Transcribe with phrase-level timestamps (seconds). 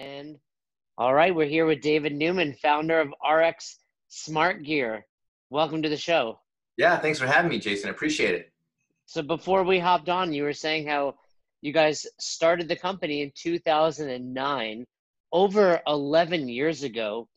[0.00, 0.38] And
[0.96, 3.76] all right, we're here with David Newman, founder of RX
[4.08, 5.04] Smart Gear.
[5.50, 6.40] Welcome to the show.
[6.78, 7.88] Yeah, thanks for having me, Jason.
[7.88, 8.50] I appreciate it.
[9.04, 11.16] So before we hopped on, you were saying how
[11.60, 14.86] you guys started the company in 2009,
[15.32, 17.28] over 11 years ago.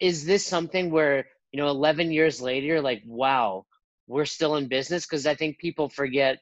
[0.00, 3.66] Is this something where, you know, 11 years later, like, wow,
[4.08, 5.06] we're still in business?
[5.06, 6.40] Because I think people forget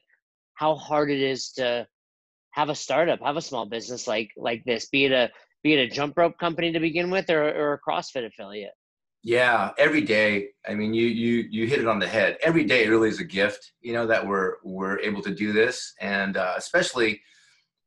[0.55, 1.85] how hard it is to
[2.51, 5.31] have a startup, have a small business like like this, be it a
[5.63, 8.73] be it a jump rope company to begin with or, or a CrossFit affiliate.
[9.23, 10.49] Yeah, every day.
[10.67, 12.37] I mean, you you you hit it on the head.
[12.41, 15.53] Every day it really is a gift, you know, that we're we're able to do
[15.53, 17.21] this, and uh, especially,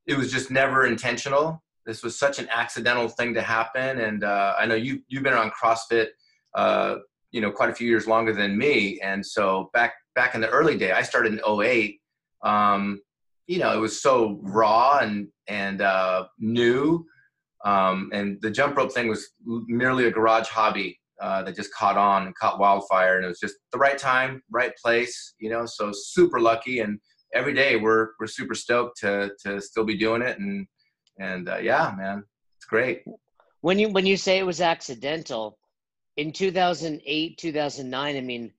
[0.06, 1.62] it was just never intentional.
[1.86, 5.32] This was such an accidental thing to happen, and uh, I know you you've been
[5.32, 6.08] around CrossFit,
[6.54, 6.96] uh,
[7.32, 10.48] you know, quite a few years longer than me, and so back back in the
[10.48, 12.00] early day, I started in 08.
[12.44, 13.00] Um,
[13.46, 17.04] you know, it was so raw and and uh, new,
[17.64, 21.96] um, and the jump rope thing was merely a garage hobby uh, that just caught
[21.96, 25.34] on and caught wildfire, and it was just the right time, right place.
[25.38, 26.98] You know, so super lucky, and
[27.34, 30.66] every day we're we're super stoked to to still be doing it, and
[31.18, 32.24] and uh, yeah, man,
[32.56, 33.02] it's great.
[33.60, 35.58] When you when you say it was accidental,
[36.16, 38.52] in 2008 2009, I mean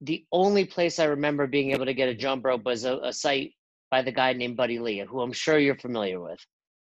[0.00, 3.12] the only place I remember being able to get a jump rope was a, a,
[3.12, 3.54] site
[3.90, 6.38] by the guy named Buddy Lee, who I'm sure you're familiar with.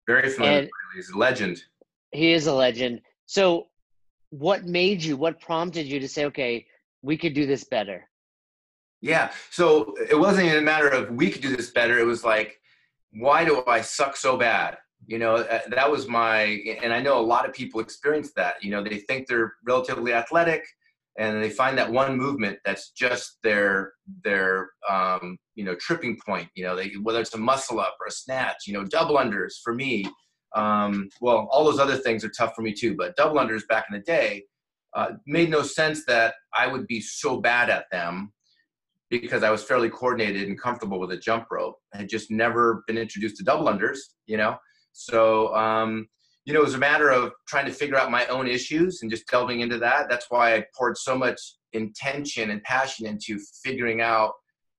[0.06, 0.60] Very familiar.
[0.60, 1.62] And He's a legend.
[2.12, 3.00] He is a legend.
[3.26, 3.68] So,
[4.30, 5.16] what made you?
[5.16, 6.66] What prompted you to say, "Okay,
[7.02, 8.08] we could do this better"?
[9.00, 9.30] Yeah.
[9.50, 11.98] So it wasn't even a matter of we could do this better.
[11.98, 12.60] It was like,
[13.12, 14.78] why do I suck so bad?
[15.06, 16.42] You know, uh, that was my,
[16.82, 18.62] and I know a lot of people experience that.
[18.62, 20.64] You know, they think they're relatively athletic
[21.18, 23.92] and they find that one movement that's just their
[24.24, 28.06] their um, you know tripping point you know they, whether it's a muscle up or
[28.06, 30.04] a snatch you know double unders for me
[30.54, 33.86] um, well all those other things are tough for me too but double unders back
[33.90, 34.42] in the day
[34.94, 38.32] uh, made no sense that i would be so bad at them
[39.10, 41.76] because i was fairly coordinated and comfortable with a jump rope.
[41.94, 44.56] I had just never been introduced to double unders you know?
[44.92, 46.08] So um,
[46.46, 49.10] you know, it was a matter of trying to figure out my own issues and
[49.10, 50.08] just delving into that.
[50.08, 51.40] That's why I poured so much
[51.72, 54.32] intention and passion into figuring out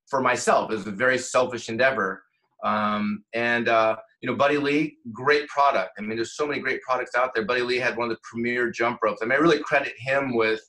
[0.09, 0.71] for myself.
[0.71, 2.23] It was a very selfish endeavor.
[2.63, 5.91] Um, and, uh, you know, Buddy Lee, great product.
[5.97, 7.45] I mean, there's so many great products out there.
[7.45, 9.19] Buddy Lee had one of the premier jump ropes.
[9.21, 10.61] I mean, I really credit him with,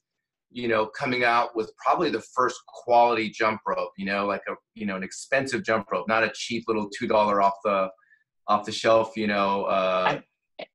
[0.51, 4.55] you know, coming out with probably the first quality jump rope, you know, like a,
[4.75, 7.89] you know, an expensive jump rope, not a cheap little $2 off the,
[8.49, 10.21] off the shelf, you know, uh,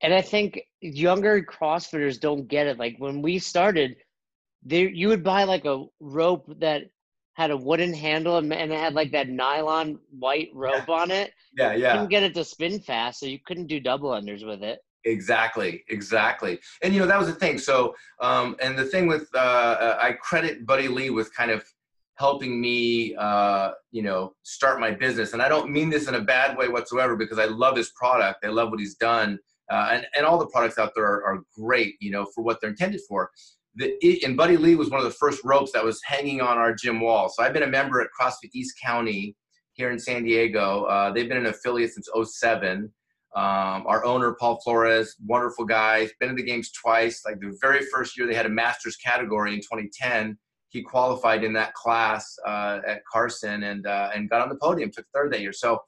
[0.02, 2.78] and I think younger CrossFitters don't get it.
[2.78, 3.96] Like when we started,
[4.64, 6.84] there you would buy like a rope that
[7.34, 10.96] had a wooden handle and, it had like that nylon white rope yeah.
[10.96, 11.32] on it.
[11.56, 11.76] Yeah, yeah.
[11.76, 14.80] You couldn't get it to spin fast, so you couldn't do double unders with it.
[15.06, 16.60] Exactly, exactly.
[16.82, 17.60] And you know that was the thing.
[17.60, 21.64] So, um, and the thing with uh, uh I credit Buddy Lee with kind of
[22.16, 25.34] helping me, uh, you know, start my business.
[25.34, 28.44] And I don't mean this in a bad way whatsoever because I love his product.
[28.44, 29.38] I love what he's done
[29.72, 32.60] uh, and, and all the products out there are, are, great, you know, for what
[32.60, 33.30] they're intended for.
[33.76, 36.74] The, and Buddy Lee was one of the first ropes that was hanging on our
[36.74, 37.30] gym wall.
[37.30, 39.36] So I've been a member at CrossFit East County
[39.74, 40.84] here in San Diego.
[40.84, 42.92] Uh, they've been an affiliate since 07.
[43.36, 47.24] Um, our owner, Paul Flores, wonderful guy, been in the games twice.
[47.26, 50.38] Like the very first year they had a master's category in 2010,
[50.74, 54.92] he qualified in that class uh, at Carson and uh, and got on the podium,
[54.92, 55.54] took third that year.
[55.54, 55.80] So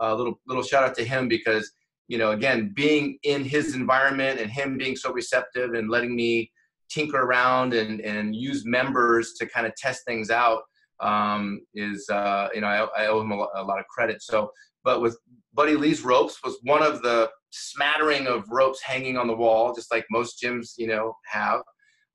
[0.00, 1.72] a uh, little little shout out to him because
[2.08, 6.50] you know, again, being in his environment and him being so receptive and letting me
[6.90, 10.62] tinker around and, and use members to kind of test things out
[11.00, 14.22] um, is, uh, you know, I, I owe him a, a, lot of credit.
[14.22, 14.50] So,
[14.84, 15.18] but with
[15.54, 19.90] Buddy Lee's ropes was one of the smattering of ropes hanging on the wall, just
[19.90, 21.62] like most gyms, you know, have.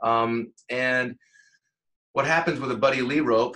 [0.03, 1.15] Um, and
[2.19, 3.55] what happens with a buddy lee rope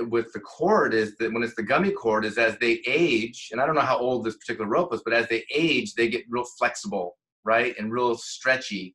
[0.00, 3.58] with the cord is that when it's the gummy cord is as they age and
[3.58, 6.22] i don't know how old this particular rope was but as they age they get
[6.28, 8.94] real flexible right and real stretchy.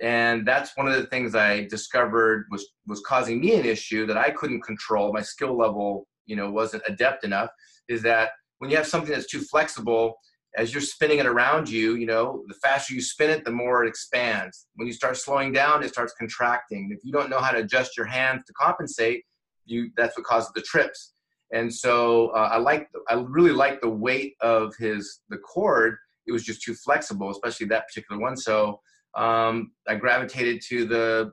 [0.00, 4.18] And that's one of the things i discovered was was causing me an issue that
[4.18, 5.14] i couldn't control.
[5.14, 7.48] My skill level you know wasn't adept enough
[7.88, 10.14] is that when you have something that's too flexible
[10.56, 13.84] as you're spinning it around you, you know, the faster you spin it, the more
[13.84, 14.66] it expands.
[14.76, 16.90] When you start slowing down, it starts contracting.
[16.92, 19.24] If you don't know how to adjust your hands to compensate,
[19.66, 21.12] you that's what causes the trips.
[21.52, 25.96] And so uh, I like, I really like the weight of his the cord.
[26.26, 28.36] It was just too flexible, especially that particular one.
[28.36, 28.80] So
[29.14, 31.32] um, I gravitated to the,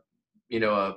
[0.50, 0.96] you know, a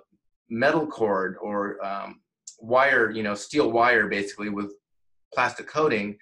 [0.51, 2.21] metal cord or um,
[2.61, 4.73] wire, you know, steel wire basically with
[5.35, 6.17] plastic coating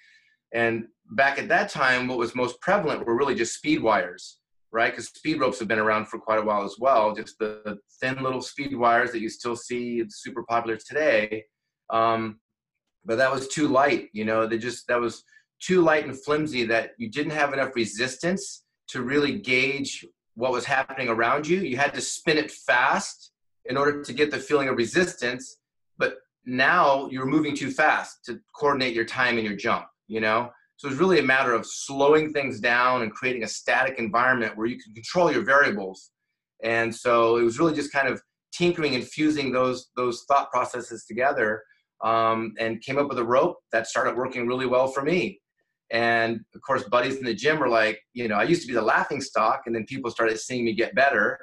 [0.54, 4.38] and back at that time, what was most prevalent were really just speed wires,
[4.72, 4.92] right?
[4.92, 7.14] Because speed ropes have been around for quite a while as well.
[7.14, 11.44] Just the thin little speed wires that you still see super popular today.
[11.90, 12.40] Um,
[13.04, 14.46] but that was too light, you know.
[14.46, 15.22] They just that was
[15.60, 20.04] too light and flimsy that you didn't have enough resistance to really gauge
[20.34, 21.58] what was happening around you.
[21.60, 23.32] You had to spin it fast
[23.64, 25.58] in order to get the feeling of resistance.
[25.98, 30.50] But now you're moving too fast to coordinate your time and your jump, you know?
[30.76, 34.66] So it's really a matter of slowing things down and creating a static environment where
[34.66, 36.10] you can control your variables.
[36.62, 38.20] And so it was really just kind of
[38.52, 41.62] tinkering and fusing those those thought processes together
[42.04, 45.40] um, and came up with a rope that started working really well for me.
[45.90, 48.74] And of course, buddies in the gym were like, you know, I used to be
[48.74, 51.38] the laughing stock, and then people started seeing me get better.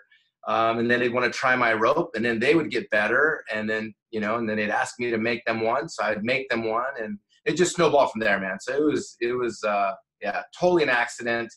[0.48, 3.44] Um, and then they'd want to try my rope, and then they would get better.
[3.54, 5.88] And then, you know, and then they'd ask me to make them one.
[5.88, 6.94] So I'd make them one.
[7.02, 8.58] And it just snowballed from there, man.
[8.60, 11.54] So it was, it was, uh, yeah, totally an accident.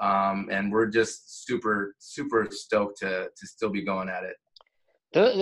[0.00, 4.36] Um, and we're just super, super stoked to, to still be going at it.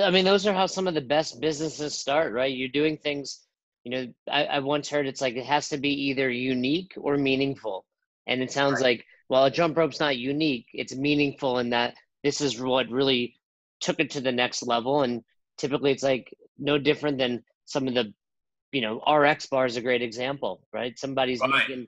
[0.02, 2.54] I mean, those are how some of the best businesses start, right?
[2.54, 3.48] You're doing things
[3.88, 7.16] you know I, I once heard it's like it has to be either unique or
[7.16, 7.86] meaningful
[8.26, 8.98] and it sounds right.
[8.98, 13.34] like well a jump rope's not unique it's meaningful in that this is what really
[13.80, 15.22] took it to the next level and
[15.56, 16.28] typically it's like
[16.58, 18.12] no different than some of the
[18.72, 21.68] you know rx bar is a great example right somebody's right.
[21.68, 21.86] making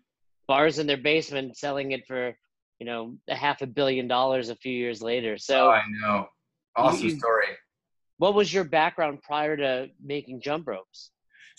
[0.48, 2.34] bars in their basement selling it for
[2.78, 6.26] you know a half a billion dollars a few years later so oh, i know
[6.76, 7.46] awesome you, story
[8.18, 11.10] what was your background prior to making jump ropes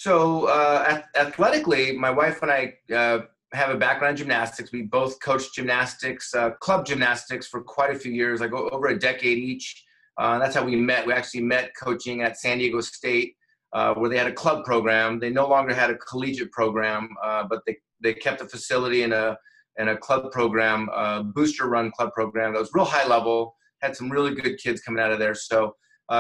[0.02, 3.20] so uh, athletically, my wife and I uh,
[3.54, 4.72] have a background in gymnastics.
[4.72, 8.98] We both coached gymnastics, uh, club gymnastics, for quite a few years, like over a
[8.98, 9.86] decade each.
[10.18, 11.06] Uh, that's how we met.
[11.06, 13.36] We actually met coaching at San Diego State,
[13.74, 15.20] uh, where they had a club program.
[15.20, 19.14] They no longer had a collegiate program, uh, but they they kept a facility in
[19.14, 19.38] a
[19.78, 23.56] and a club program, a booster run club program that was real high level.
[23.82, 25.34] Had some really good kids coming out of there.
[25.34, 25.76] So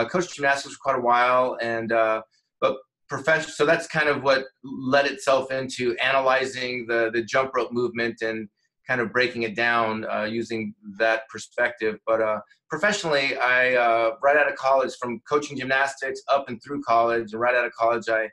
[0.09, 1.89] coached gymnastics for quite a while, and
[2.61, 2.77] but
[3.09, 8.21] profession so that's kind of what led itself into analyzing the the jump rope movement
[8.21, 8.47] and
[8.87, 12.39] kind of breaking it down uh, using that perspective but uh,
[12.69, 17.41] professionally i uh, right out of college from coaching gymnastics up and through college and
[17.41, 18.29] right out of college i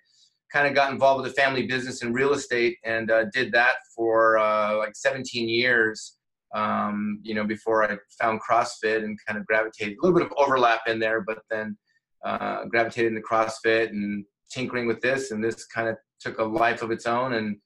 [0.53, 3.77] kind of got involved with a family business in real estate and uh, did that
[3.95, 6.17] for uh, like 17 years
[6.55, 10.33] um, you know before i found crossfit and kind of gravitated a little bit of
[10.37, 11.77] overlap in there but then
[12.25, 16.83] uh, gravitated into crossfit and tinkering with this, and this kind of took a life
[16.83, 17.35] of its own.
[17.35, 17.57] And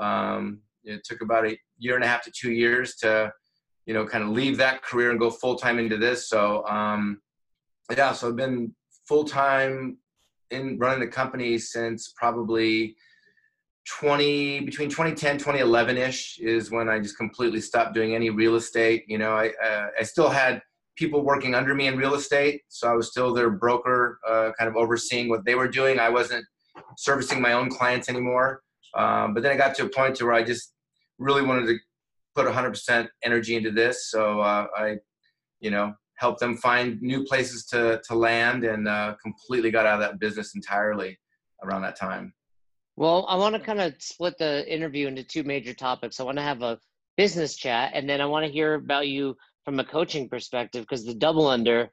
[0.00, 3.32] um, it took about a year and a half to two years to,
[3.86, 6.28] you know, kind of leave that career and go full time into this.
[6.28, 7.20] So um,
[7.90, 8.74] yeah, so I've been
[9.08, 9.98] full time
[10.50, 12.96] in running the company since probably
[13.88, 19.04] 20 between 2010 2011 ish is when i just completely stopped doing any real estate
[19.08, 20.60] you know i uh, i still had
[21.00, 22.60] people working under me in real estate.
[22.68, 25.98] So I was still their broker, uh, kind of overseeing what they were doing.
[25.98, 26.44] I wasn't
[26.98, 28.62] servicing my own clients anymore.
[28.94, 30.74] Um, but then I got to a point to where I just
[31.20, 31.78] really wanted to
[32.34, 34.10] put 100% energy into this.
[34.10, 34.96] So uh, I,
[35.60, 39.94] you know, helped them find new places to, to land and uh, completely got out
[39.94, 41.18] of that business entirely
[41.62, 42.32] around that time.
[42.96, 46.20] Well, I want to kind of split the interview into two major topics.
[46.20, 46.78] I want to have a
[47.16, 51.04] business chat, and then I want to hear about you from a coaching perspective because
[51.04, 51.90] the double under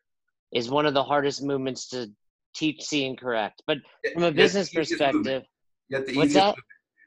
[0.53, 2.07] is one of the hardest movements to
[2.55, 3.61] teach, see, and correct.
[3.67, 3.77] But
[4.13, 5.43] from a business perspective,
[5.89, 6.55] what's that?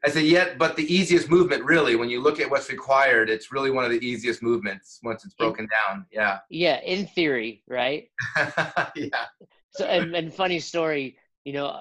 [0.05, 3.53] I say yet, but the easiest movement really, when you look at what's required, it's
[3.53, 6.07] really one of the easiest movements once it's broken in, down.
[6.11, 6.39] Yeah.
[6.49, 8.11] Yeah, in theory, right?
[8.97, 9.27] yeah.
[9.73, 11.81] So, and, and funny story, you know,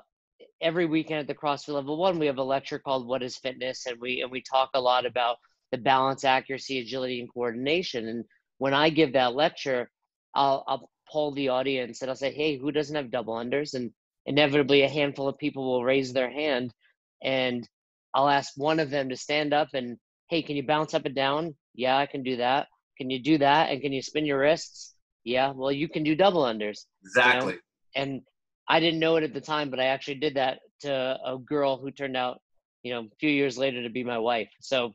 [0.62, 3.86] every weekend at the CrossFit Level One, we have a lecture called "What Is Fitness,"
[3.86, 5.38] and we and we talk a lot about
[5.72, 8.08] the balance, accuracy, agility, and coordination.
[8.08, 8.26] And
[8.58, 9.90] when I give that lecture,
[10.34, 13.74] I'll, I'll poll the audience and I'll say, hey, who doesn't have double unders?
[13.74, 13.92] And
[14.26, 16.74] inevitably, a handful of people will raise their hand.
[17.22, 17.68] And
[18.14, 19.98] I'll ask one of them to stand up and,
[20.30, 21.56] hey, can you bounce up and down?
[21.76, 22.68] Yeah, I can do that.
[22.98, 23.70] Can you do that?
[23.70, 24.96] And can you spin your wrists?
[25.24, 26.86] Yeah, well, you can do double unders.
[27.04, 27.54] Exactly.
[27.54, 27.62] You know?
[27.96, 28.22] And
[28.68, 31.78] I didn't know it at the time, but I actually did that to a girl
[31.78, 32.40] who turned out,
[32.84, 34.50] you know, a few years later to be my wife.
[34.62, 34.94] So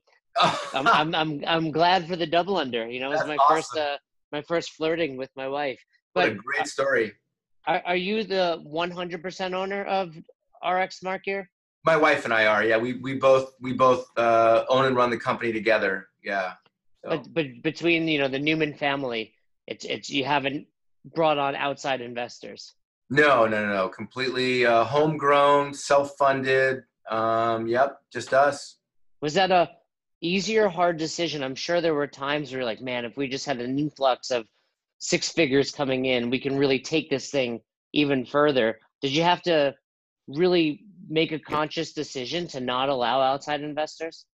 [0.74, 2.88] I'm, I'm, I'm I'm glad for the double under.
[2.88, 3.56] You know, it was my awesome.
[3.56, 3.96] first uh,
[4.32, 5.80] my first flirting with my wife.
[6.14, 7.12] But what a great story.
[7.66, 10.14] Are, are you the 100% owner of
[10.66, 11.50] RX Smart Gear?
[11.84, 12.64] My wife and I are.
[12.64, 16.08] Yeah, we we both we both uh, own and run the company together.
[16.22, 16.54] Yeah.
[17.04, 17.10] So.
[17.10, 19.34] But but between you know the Newman family,
[19.66, 20.66] it's it's you haven't
[21.14, 22.72] brought on outside investors.
[23.10, 23.88] No, no, no, no.
[23.88, 26.84] Completely uh, homegrown, self-funded.
[27.10, 28.78] Um, yep, just us.
[29.20, 29.70] Was that a
[30.22, 31.42] easy or hard decision?
[31.42, 34.30] I'm sure there were times where you're like, man, if we just had an influx
[34.30, 34.46] of
[34.98, 37.60] six figures coming in, we can really take this thing
[37.92, 38.80] even further.
[39.02, 39.74] Did you have to
[40.26, 44.26] really make a conscious decision to not allow outside investors?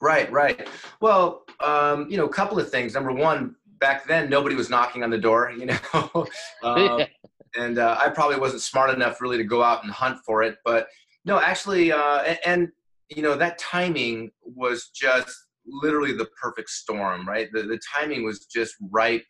[0.00, 0.68] Right, right.
[1.00, 2.94] Well, um, you know, a couple of things.
[2.94, 6.26] Number one, back then nobody was knocking on the door, you know,
[6.62, 7.02] um,
[7.56, 10.56] and uh, I probably wasn't smart enough really to go out and hunt for it.
[10.64, 10.88] But
[11.24, 12.68] no, actually, uh, and, and
[13.08, 15.34] you know that timing was just
[15.66, 17.48] literally the perfect storm, right?
[17.52, 19.24] The the timing was just ripe.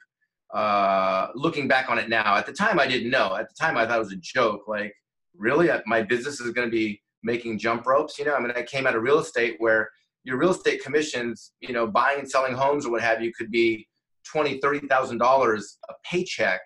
[0.54, 3.36] Uh, looking back on it now, at the time I didn't know.
[3.36, 4.68] At the time I thought it was a joke.
[4.68, 4.94] Like,
[5.38, 8.18] really, my business is going to be making jump ropes?
[8.18, 9.90] You know, I mean, I came out of real estate where
[10.24, 13.50] your real estate commissions, you know, buying and selling homes or what have you, could
[13.50, 13.86] be
[14.24, 16.60] twenty, thirty thousand dollars a paycheck.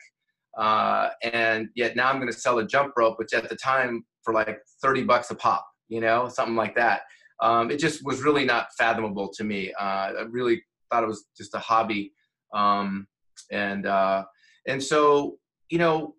[0.57, 4.05] Uh, and yet now I'm going to sell a jump rope, which at the time
[4.23, 7.03] for like 30 bucks a pop, you know, something like that.
[7.41, 9.73] Um, it just was really not fathomable to me.
[9.81, 12.12] Uh, I really thought it was just a hobby.
[12.53, 13.07] Um,
[13.50, 14.25] and, uh,
[14.67, 15.39] and so,
[15.71, 16.15] you know,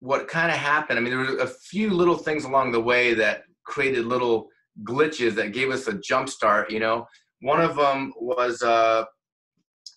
[0.00, 3.14] what kind of happened, I mean, there were a few little things along the way
[3.14, 4.48] that created little
[4.84, 7.06] glitches that gave us a jump start, you know,
[7.40, 9.04] one of them was, uh,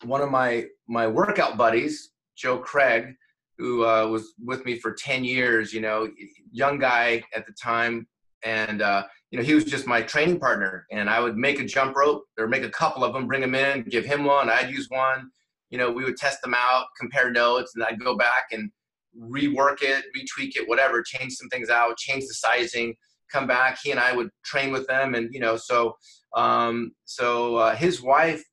[0.06, 3.14] one of my, my workout buddies, Joe Craig,
[3.58, 6.10] who uh, was with me for 10 years, you know,
[6.52, 8.08] young guy at the time.
[8.44, 10.86] And, uh, you know, he was just my training partner.
[10.92, 13.56] And I would make a jump rope or make a couple of them, bring them
[13.56, 15.30] in, give him one, I'd use one.
[15.70, 18.72] You know, we would test them out, compare notes, and I'd go back and
[19.18, 22.96] rework it, retweak it, whatever, change some things out, change the sizing,
[23.32, 23.80] come back.
[23.84, 25.16] He and I would train with them.
[25.16, 25.96] And, you know, so,
[26.36, 28.44] um, so uh, his wife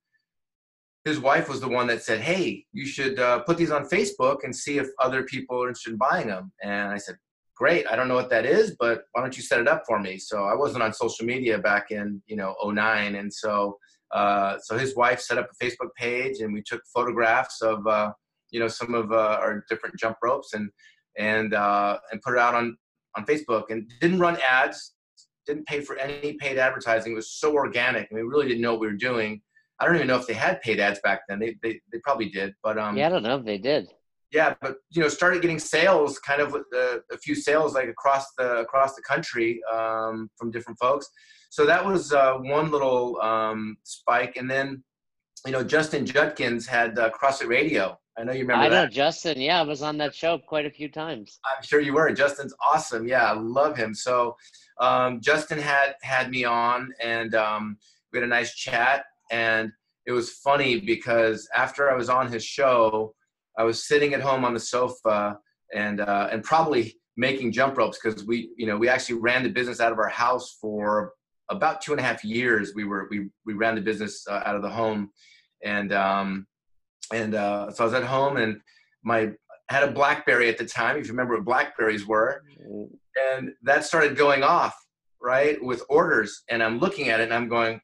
[1.06, 4.38] his wife was the one that said, "Hey, you should uh, put these on Facebook
[4.42, 7.16] and see if other people are interested in buying them." And I said,
[7.54, 7.86] "Great.
[7.86, 10.18] I don't know what that is, but why don't you set it up for me?"
[10.18, 13.78] So I wasn't on social media back in you know 09, and so
[14.10, 18.10] uh, so his wife set up a Facebook page, and we took photographs of uh,
[18.50, 20.70] you know some of uh, our different jump ropes and
[21.18, 22.76] and uh, and put it out on
[23.16, 24.94] on Facebook, and didn't run ads,
[25.46, 27.12] didn't pay for any paid advertising.
[27.12, 29.40] It was so organic, and we really didn't know what we were doing
[29.78, 31.38] I don't even know if they had paid ads back then.
[31.38, 32.96] They they, they probably did, but um.
[32.96, 33.88] Yeah, I don't know if they did.
[34.32, 38.26] Yeah, but you know, started getting sales, kind of the, a few sales like across
[38.38, 41.08] the across the country um, from different folks.
[41.50, 44.82] So that was uh, one little um, spike, and then
[45.46, 47.98] you know, Justin Judkins had uh, CrossFit Radio.
[48.18, 48.84] I know you remember I that.
[48.84, 49.40] know Justin.
[49.40, 51.38] Yeah, I was on that show quite a few times.
[51.44, 52.10] I'm sure you were.
[52.12, 53.06] Justin's awesome.
[53.06, 53.94] Yeah, I love him.
[53.94, 54.36] So
[54.80, 57.78] um, Justin had had me on, and um,
[58.12, 59.72] we had a nice chat and
[60.06, 63.14] it was funny because after I was on his show,
[63.58, 65.38] I was sitting at home on the sofa
[65.74, 69.48] and uh, and probably making jump ropes because we you know we actually ran the
[69.48, 71.12] business out of our house for
[71.50, 72.72] about two and a half years.
[72.74, 75.10] We were we we ran the business uh, out of the home,
[75.66, 76.46] and um,
[77.12, 78.60] and uh, so I was at home and
[79.02, 79.32] my
[79.68, 80.96] I had a BlackBerry at the time.
[80.96, 82.42] If you remember what Blackberries were,
[83.34, 84.74] and that started going off
[85.20, 87.80] right with orders, and I'm looking at it and I'm going,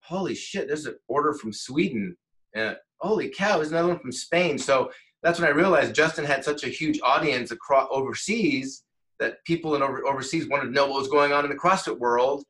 [0.00, 2.16] holy shit, there's an order from Sweden.
[2.54, 4.58] And holy cow, there's another one from Spain.
[4.58, 4.92] So
[5.24, 8.84] that's when I realized Justin had such a huge audience across overseas
[9.18, 11.98] that people in over, overseas wanted to know what was going on in the CrossFit
[11.98, 12.44] world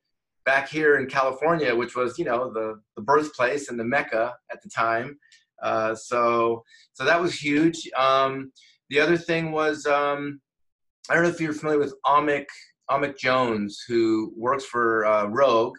[0.44, 4.62] back here in California, which was, you know, the, the birthplace and the Mecca at
[4.62, 5.18] the time.
[5.62, 7.88] Uh, so, so that was huge.
[7.96, 8.52] Um,
[8.90, 10.40] the other thing was, um,
[11.08, 12.46] I don't know if you're familiar with Amik,
[12.90, 15.76] Amik Jones, who works for uh, Rogue,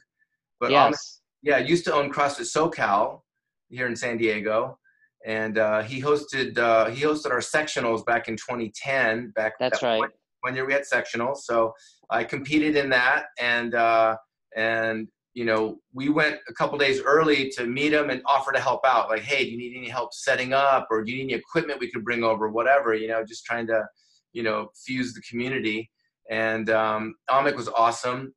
[0.59, 3.21] but yes yeah, used to own CrossFit SoCal
[3.69, 4.79] here in San Diego,
[5.25, 9.31] and uh, he hosted uh, he hosted our sectionals back in 2010.
[9.35, 9.99] Back that's that right.
[9.99, 10.09] One,
[10.41, 11.73] one, year we had sectionals, so
[12.09, 14.17] I competed in that, and uh,
[14.55, 18.59] and you know we went a couple days early to meet him and offer to
[18.59, 19.09] help out.
[19.09, 21.79] Like, hey, do you need any help setting up, or do you need any equipment
[21.79, 22.93] we could bring over, whatever.
[22.93, 23.85] You know, just trying to
[24.33, 25.89] you know fuse the community.
[26.29, 28.33] And um, Amik was awesome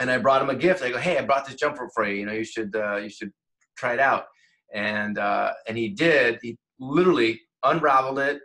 [0.00, 0.82] and I brought him a gift.
[0.82, 2.16] I go, hey, I brought this jump rope for you.
[2.16, 3.32] You know, you should uh, you should
[3.76, 4.24] try it out.
[4.72, 6.38] And uh, and he did.
[6.42, 8.40] He literally unraveled it,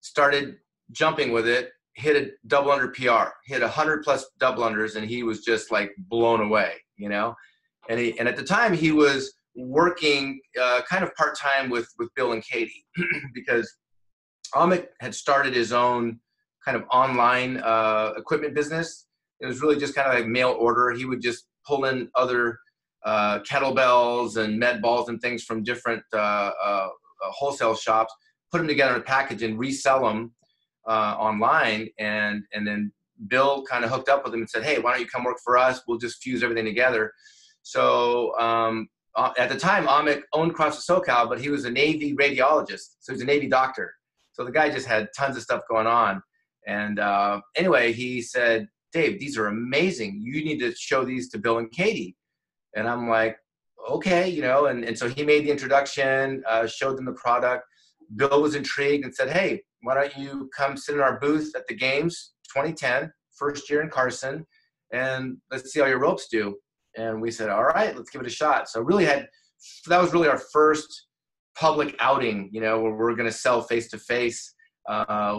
[0.00, 0.56] started
[0.92, 5.08] jumping with it, hit a double under PR, hit a hundred plus double unders, and
[5.08, 6.74] he was just like blown away.
[6.96, 7.34] You know,
[7.88, 11.88] and he and at the time he was working uh, kind of part time with
[11.98, 12.84] with Bill and Katie
[13.34, 13.72] because
[14.54, 16.20] Amik had started his own
[16.64, 19.06] kind of online uh, equipment business
[19.40, 20.90] it was really just kind of like mail order.
[20.90, 22.58] He would just pull in other
[23.04, 26.88] uh, kettlebells and med balls and things from different uh, uh, uh,
[27.30, 28.14] wholesale shops,
[28.52, 30.32] put them together in a package and resell them
[30.90, 31.88] uh, online.
[31.98, 32.92] And and then
[33.28, 35.38] Bill kind of hooked up with him and said, "Hey, why don't you come work
[35.44, 35.80] for us?
[35.86, 37.12] We'll just fuse everything together."
[37.62, 42.14] So um, uh, at the time, Amit owned CrossFit SoCal, but he was a Navy
[42.14, 43.94] radiologist, so he's a Navy doctor.
[44.32, 46.22] So the guy just had tons of stuff going on.
[46.66, 50.20] And uh, anyway, he said, Dave, these are amazing.
[50.22, 52.16] You need to show these to Bill and Katie.
[52.74, 53.36] And I'm like,
[53.88, 54.66] okay, you know.
[54.66, 57.64] And, and so he made the introduction, uh, showed them the product.
[58.16, 61.66] Bill was intrigued and said, hey, why don't you come sit in our booth at
[61.66, 64.46] the games 2010, first year in Carson,
[64.92, 66.56] and let's see how your ropes do.
[66.96, 68.68] And we said, all right, let's give it a shot.
[68.68, 69.28] So really had
[69.86, 71.06] that was really our first
[71.56, 74.54] public outing, you know, where we're going to sell face to face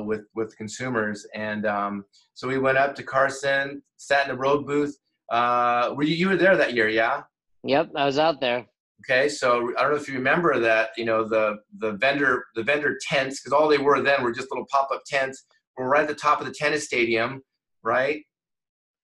[0.06, 1.26] with with consumers.
[1.36, 4.98] And um, so we went up to Carson, sat in the Rogue booth.
[5.30, 6.90] Uh, were you, you were there that year?
[6.90, 7.24] Yeah.
[7.64, 8.66] Yep, I was out there.
[9.02, 10.90] Okay, so I don't know if you remember that.
[10.98, 14.50] You know the the vendor the vendor tents because all they were then were just
[14.52, 15.46] little pop up tents.
[15.78, 17.42] Were right at the top of the tennis stadium,
[17.84, 18.22] right?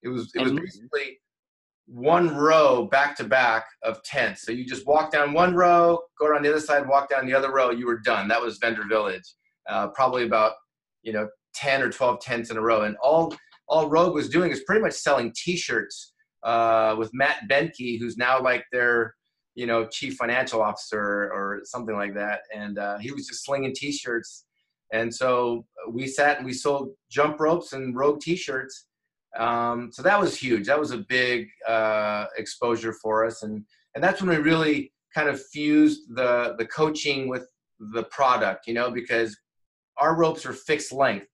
[0.03, 1.19] It was it was basically
[1.87, 4.43] one row back to back of tents.
[4.43, 7.33] So you just walk down one row, go around the other side, walk down the
[7.33, 7.71] other row.
[7.71, 8.27] You were done.
[8.27, 9.23] That was Vendor Village.
[9.69, 10.53] Uh, probably about
[11.01, 13.35] you know ten or twelve tents in a row, and all
[13.67, 16.13] all Rogue was doing is pretty much selling T-shirts
[16.43, 19.15] uh, with Matt Benke, who's now like their
[19.57, 23.73] you know chief financial officer or something like that, and uh, he was just slinging
[23.75, 24.45] T-shirts.
[24.93, 28.87] And so we sat and we sold jump ropes and Rogue T-shirts
[29.37, 30.65] um, so that was huge.
[30.67, 33.63] That was a big uh, exposure for us, and
[33.95, 37.47] and that's when we really kind of fused the the coaching with
[37.79, 38.67] the product.
[38.67, 39.37] You know, because
[39.97, 41.27] our ropes are fixed length.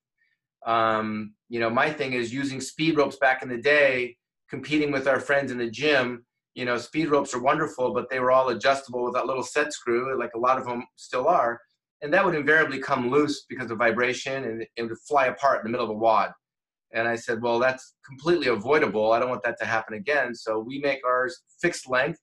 [0.66, 4.18] Um, you know, my thing is using speed ropes back in the day,
[4.50, 6.26] competing with our friends in the gym.
[6.56, 9.74] You know, speed ropes are wonderful, but they were all adjustable with that little set
[9.74, 11.60] screw, like a lot of them still are.
[12.02, 15.64] And that would invariably come loose because of vibration and it would fly apart in
[15.64, 16.32] the middle of a WOD.
[16.94, 19.14] And I said, well, that's completely avoidable.
[19.14, 20.36] I don't want that to happen again.
[20.36, 22.20] So we make ours fixed length.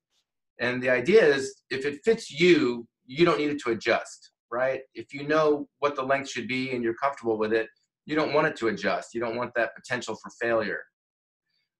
[0.60, 4.82] And the idea is if it fits you, you don't need it to adjust, right?
[4.94, 7.66] If you know what the length should be and you're comfortable with it,
[8.06, 9.14] you don't want it to adjust.
[9.14, 10.82] You don't want that potential for failure.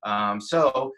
[0.05, 0.91] Um, so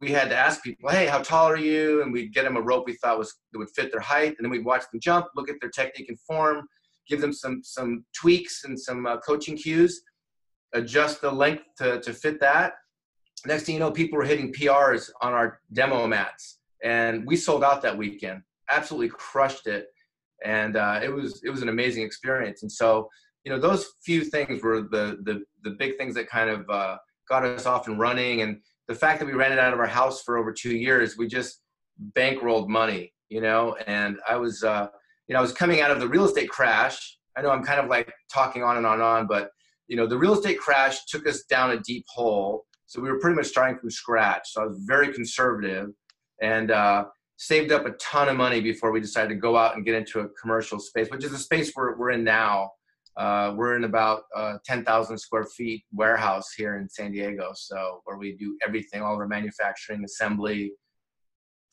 [0.00, 2.02] we had to ask people, hey, how tall are you?
[2.02, 4.38] And we'd get them a rope we thought was that would fit their height, and
[4.40, 6.66] then we'd watch them jump, look at their technique and form,
[7.08, 10.02] give them some some tweaks and some uh, coaching cues,
[10.72, 12.74] adjust the length to, to fit that.
[13.44, 17.62] Next thing you know, people were hitting PRs on our demo mats, and we sold
[17.62, 18.42] out that weekend.
[18.70, 19.88] Absolutely crushed it,
[20.44, 22.62] and uh, it was it was an amazing experience.
[22.62, 23.10] And so,
[23.44, 26.96] you know, those few things were the the the big things that kind of uh,
[27.28, 28.40] got us off and running.
[28.40, 31.26] And the fact that we rented out of our house for over two years, we
[31.26, 31.60] just
[32.12, 33.76] bankrolled money, you know.
[33.86, 34.88] And I was, uh,
[35.28, 37.18] you know, I was coming out of the real estate crash.
[37.36, 39.50] I know I'm kind of like talking on and on and on, but
[39.88, 42.66] you know, the real estate crash took us down a deep hole.
[42.86, 44.52] So we were pretty much starting from scratch.
[44.52, 45.90] So I was very conservative
[46.40, 47.04] and uh,
[47.36, 50.20] saved up a ton of money before we decided to go out and get into
[50.20, 52.70] a commercial space, which is a space we're, we're in now.
[53.16, 57.52] Uh, we're in about uh, 10,000 square feet warehouse here in San Diego.
[57.54, 60.72] So where we do everything, all of our manufacturing, assembly,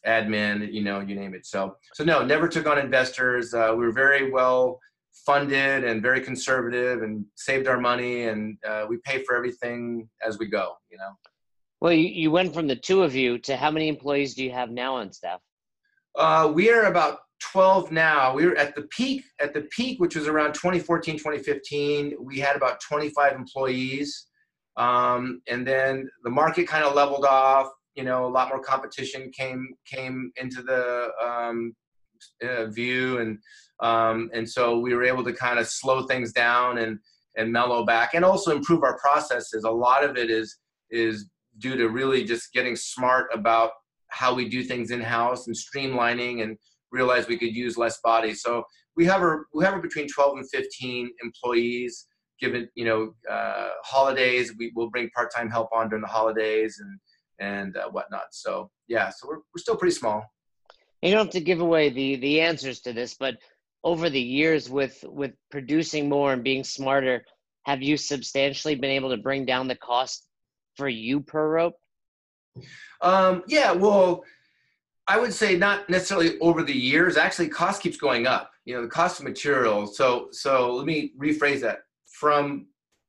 [0.06, 1.46] admin, you know, you name it.
[1.46, 3.54] So, so no, never took on investors.
[3.54, 4.80] Uh, we were very well
[5.14, 10.40] funded and very conservative and saved our money and uh, we pay for everything as
[10.40, 11.12] we go you know
[11.82, 14.52] well you, you went from the two of you to how many employees do you
[14.52, 15.40] have now on staff
[16.18, 17.20] uh, we are about
[17.52, 22.16] 12 now we were at the peak at the peak which was around 2014 2015
[22.20, 24.28] we had about 25 employees.
[24.76, 29.32] Um, and then the market kind of leveled off you know a lot more competition
[29.38, 31.76] came came into the um,
[32.44, 33.38] uh, view and
[33.82, 37.00] um, and so we were able to kind of slow things down and
[37.36, 39.64] and mellow back and also improve our processes.
[39.64, 40.58] A lot of it is
[40.92, 41.28] is
[41.60, 43.72] due to really just getting smart about
[44.10, 46.58] how we do things in house and streamlining and
[46.94, 48.42] realize we could use less bodies.
[48.42, 48.64] So
[48.96, 52.08] we have a we have a between 12 and 15 employees
[52.40, 54.54] given you know uh, holidays.
[54.58, 57.00] We will bring part-time help on during the holidays and
[57.40, 58.28] and uh, whatnot.
[58.32, 60.24] So yeah so we're, we're still pretty small.
[61.02, 63.36] You don't have to give away the the answers to this but
[63.84, 67.26] over the years with with producing more and being smarter
[67.66, 70.28] have you substantially been able to bring down the cost
[70.76, 71.76] for you per rope?
[73.02, 74.24] Um, yeah well
[75.08, 78.82] i would say not necessarily over the years actually cost keeps going up you know
[78.82, 82.68] the cost of materials so so let me rephrase that from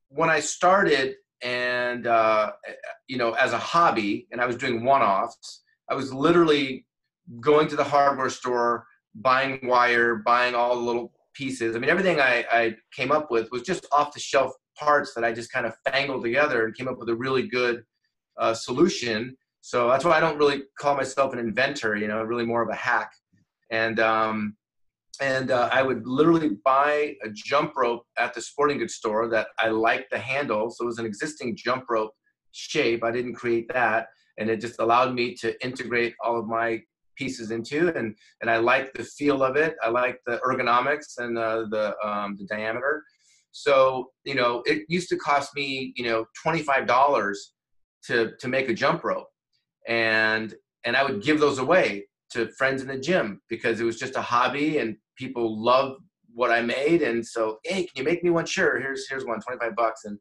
[0.08, 2.52] when i started and uh,
[3.08, 6.86] you know as a hobby and i was doing one-offs i was literally
[7.40, 11.74] going to the hardware store buying wire, buying all the little pieces.
[11.74, 15.24] I mean, everything I, I came up with was just off the shelf parts that
[15.24, 17.82] I just kind of fangled together and came up with a really good
[18.38, 19.36] uh, solution.
[19.66, 21.96] So that's why I don't really call myself an inventor.
[21.96, 23.10] You know, really more of a hack.
[23.70, 24.56] And um,
[25.22, 29.46] and uh, I would literally buy a jump rope at the sporting goods store that
[29.58, 30.68] I liked the handle.
[30.68, 32.10] So it was an existing jump rope
[32.52, 33.02] shape.
[33.02, 36.82] I didn't create that, and it just allowed me to integrate all of my
[37.16, 39.76] pieces into, and and I like the feel of it.
[39.82, 43.02] I like the ergonomics and uh, the um, the diameter.
[43.52, 47.54] So you know, it used to cost me you know twenty five dollars
[48.08, 49.28] to to make a jump rope,
[49.88, 53.98] and and I would give those away to friends in the gym because it was
[53.98, 56.00] just a hobby and people loved
[56.34, 57.02] what I made.
[57.02, 58.44] And so, hey, can you make me one?
[58.46, 58.80] Sure.
[58.80, 60.04] Here's here's one, 25 bucks.
[60.04, 60.18] And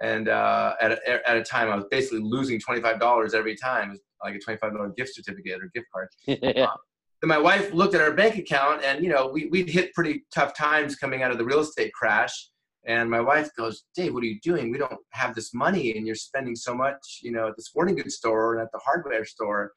[0.00, 4.34] and uh, at, a, at a time, I was basically losing $25 every time, like
[4.34, 6.08] a $25 gift certificate or gift card.
[6.28, 6.66] uh,
[7.22, 10.24] then my wife looked at our bank account, and you know, we we'd hit pretty
[10.34, 12.50] tough times coming out of the real estate crash.
[12.86, 14.70] And my wife goes, Dave, what are you doing?
[14.70, 17.96] We don't have this money, and you're spending so much, you know, at the sporting
[17.96, 19.72] goods store and at the hardware store.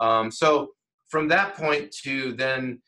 [0.00, 0.70] Um, so
[1.08, 2.80] from that point to then,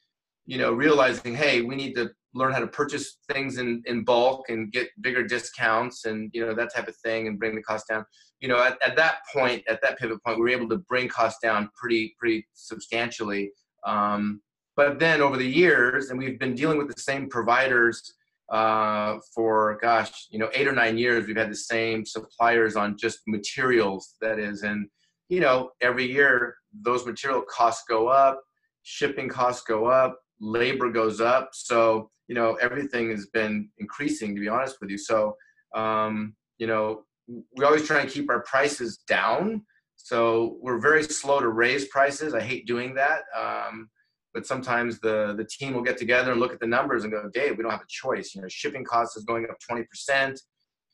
[0.47, 4.49] you know, realizing, hey, we need to learn how to purchase things in, in bulk
[4.49, 7.89] and get bigger discounts and you know that type of thing and bring the cost
[7.89, 8.05] down
[8.41, 11.09] you know at, at that point at that pivot point we were able to bring
[11.09, 13.51] costs down pretty pretty substantially
[13.87, 14.41] um,
[14.77, 18.12] but then over the years and we've been dealing with the same providers
[18.51, 22.97] uh, for gosh you know eight or nine years we've had the same suppliers on
[22.97, 24.63] just materials that is.
[24.63, 24.89] And
[25.29, 28.41] you know every year those material costs go up
[28.83, 31.51] shipping costs go up labor goes up.
[31.53, 34.99] So you know everything has been increasing to be honest with you.
[34.99, 35.35] So
[35.75, 39.63] um, you know we always try and keep our prices down.
[39.97, 42.35] So we're very slow to raise prices.
[42.35, 43.23] I hate doing that.
[43.37, 43.89] Um,
[44.37, 47.27] but sometimes the the team will get together and look at the numbers and go
[47.33, 48.35] dave we don't have a choice.
[48.35, 50.38] You know shipping costs is going up 20%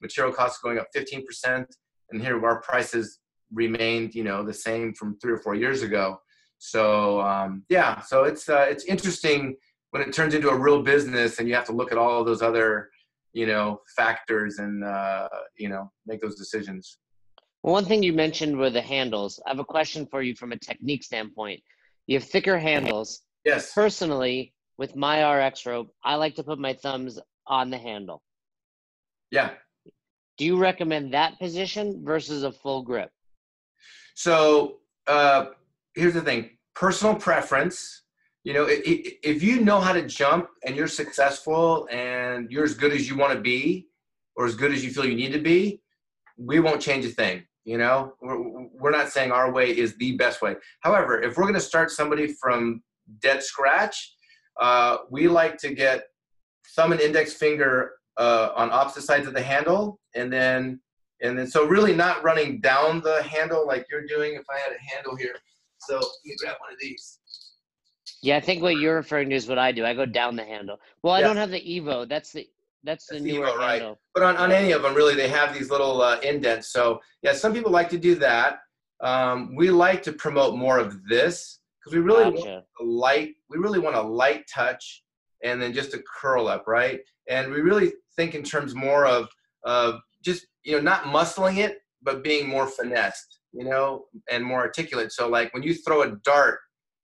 [0.01, 1.67] material costs going up 15%
[2.11, 3.19] and here our prices
[3.53, 6.21] remained you know the same from three or four years ago.
[6.59, 9.57] So um, yeah so it's uh, it's interesting
[9.91, 12.43] when it turns into a real business and you have to look at all those
[12.43, 12.91] other
[13.33, 15.29] you know factors and uh,
[15.59, 16.99] you know make those decisions.
[17.65, 19.41] Well, one thing you mentioned were the handles.
[19.45, 21.61] I have a question for you from a technique standpoint.
[22.07, 23.73] You have thicker handles yes.
[23.73, 28.23] Personally with my rx rope i like to put my thumbs on the handle.
[29.31, 29.51] Yeah.
[30.39, 33.11] Do you recommend that position versus a full grip?
[34.15, 35.47] So uh,
[35.95, 36.51] here's the thing.
[36.75, 38.03] Personal preference.
[38.45, 42.93] You know, if you know how to jump and you're successful and you're as good
[42.93, 43.87] as you want to be
[44.37, 45.81] or as good as you feel you need to be,
[46.37, 47.45] we won't change a thing.
[47.65, 50.57] You know, we're, we're not saying our way is the best way.
[50.81, 52.83] However, if we're going to start somebody from
[53.21, 54.15] dead scratch,
[54.61, 56.05] uh, we like to get
[56.75, 60.81] thumb and index finger uh, on opposite sides of the handle, and then
[61.23, 64.35] and then so really not running down the handle like you're doing.
[64.35, 65.35] If I had a handle here,
[65.79, 67.19] so you grab one of these
[68.23, 69.85] yeah, I think what you're referring to is what I do.
[69.85, 70.79] I go down the handle.
[71.03, 71.27] Well, I yeah.
[71.27, 72.09] don't have the Evo.
[72.09, 72.49] That's the
[72.85, 73.73] that's the that's newer Evo, right.
[73.73, 73.99] handle.
[74.15, 76.73] But on, on any of them, really, they have these little uh, indents.
[76.73, 78.61] So yeah, some people like to do that.
[79.01, 82.51] Um, we like to promote more of this because we really gotcha.
[82.51, 83.35] want a light.
[83.49, 85.03] We really want a light touch
[85.43, 87.01] and then just a curl up, right?
[87.29, 89.29] And we really think in terms more of
[89.65, 94.61] of just you know not muscling it, but being more finessed, you know, and more
[94.61, 95.13] articulate.
[95.13, 96.59] So like when you throw a dart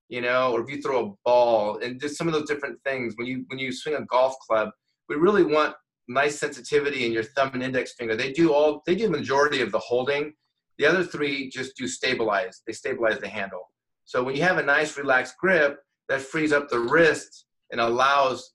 [0.09, 3.14] you know, or if you throw a ball and just some of those different things.
[3.17, 4.71] When you when you swing a golf club,
[5.09, 5.75] we really want
[6.09, 8.17] nice sensitivity in your thumb and index finger.
[8.17, 10.33] They do all they do the majority of the holding.
[10.79, 12.62] The other three just do stabilize.
[12.67, 13.71] They stabilize the handle.
[14.09, 18.55] So when you have a nice relaxed grip, that frees up the wrist and allows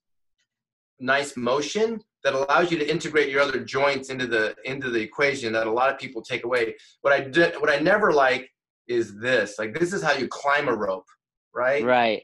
[0.99, 5.53] nice motion that allows you to integrate your other joints into the into the equation
[5.53, 6.73] that a lot of people take away.
[7.01, 8.49] What I did what I never like
[8.87, 9.59] is this.
[9.59, 11.05] Like this is how you climb a rope
[11.53, 11.83] right?
[11.83, 12.23] Right.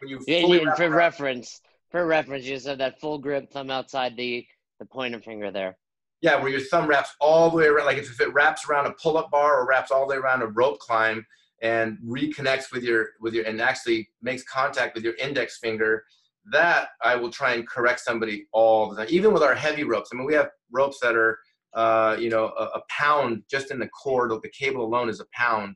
[0.00, 4.46] When you fully for reference, for reference, you said that full grip thumb outside the
[4.78, 5.78] the pointer finger there.
[6.20, 8.92] Yeah, where your thumb wraps all the way around, like if it wraps around a
[9.02, 11.24] pull-up bar or wraps all the way around a rope climb
[11.62, 16.04] and reconnects with your with your and actually makes contact with your index finger.
[16.52, 20.10] That I will try and correct somebody all the time, even with our heavy ropes.
[20.12, 21.38] I mean, we have ropes that are,
[21.74, 24.30] uh, you know, a, a pound just in the cord.
[24.30, 25.74] Or the cable alone is a pound,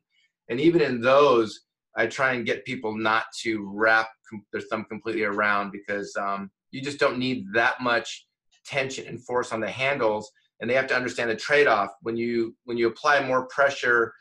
[0.48, 1.62] and even in those,
[1.96, 4.08] I try and get people not to wrap
[4.52, 8.28] their thumb completely around because um, you just don't need that much
[8.64, 12.54] tension and force on the handles, and they have to understand the trade-off when you
[12.64, 14.12] when you apply more pressure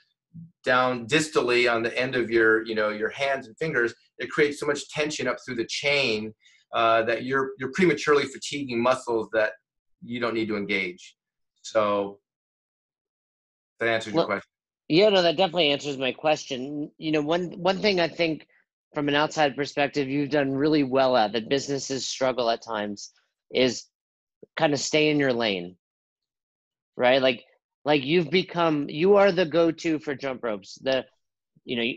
[0.63, 4.59] down distally on the end of your you know your hands and fingers, it creates
[4.59, 6.33] so much tension up through the chain
[6.73, 9.53] uh, that you're you're prematurely fatiguing muscles that
[10.03, 11.15] you don't need to engage.
[11.61, 12.19] So
[13.79, 14.49] that answers your question.
[14.87, 16.91] Yeah, no, that definitely answers my question.
[16.97, 18.47] You know, one one thing I think
[18.93, 23.11] from an outside perspective you've done really well at that businesses struggle at times
[23.53, 23.85] is
[24.57, 25.75] kind of stay in your lane.
[26.97, 27.21] Right?
[27.21, 27.43] Like
[27.85, 30.77] like you've become you are the go-to for jump ropes.
[30.81, 31.05] The
[31.65, 31.91] you know,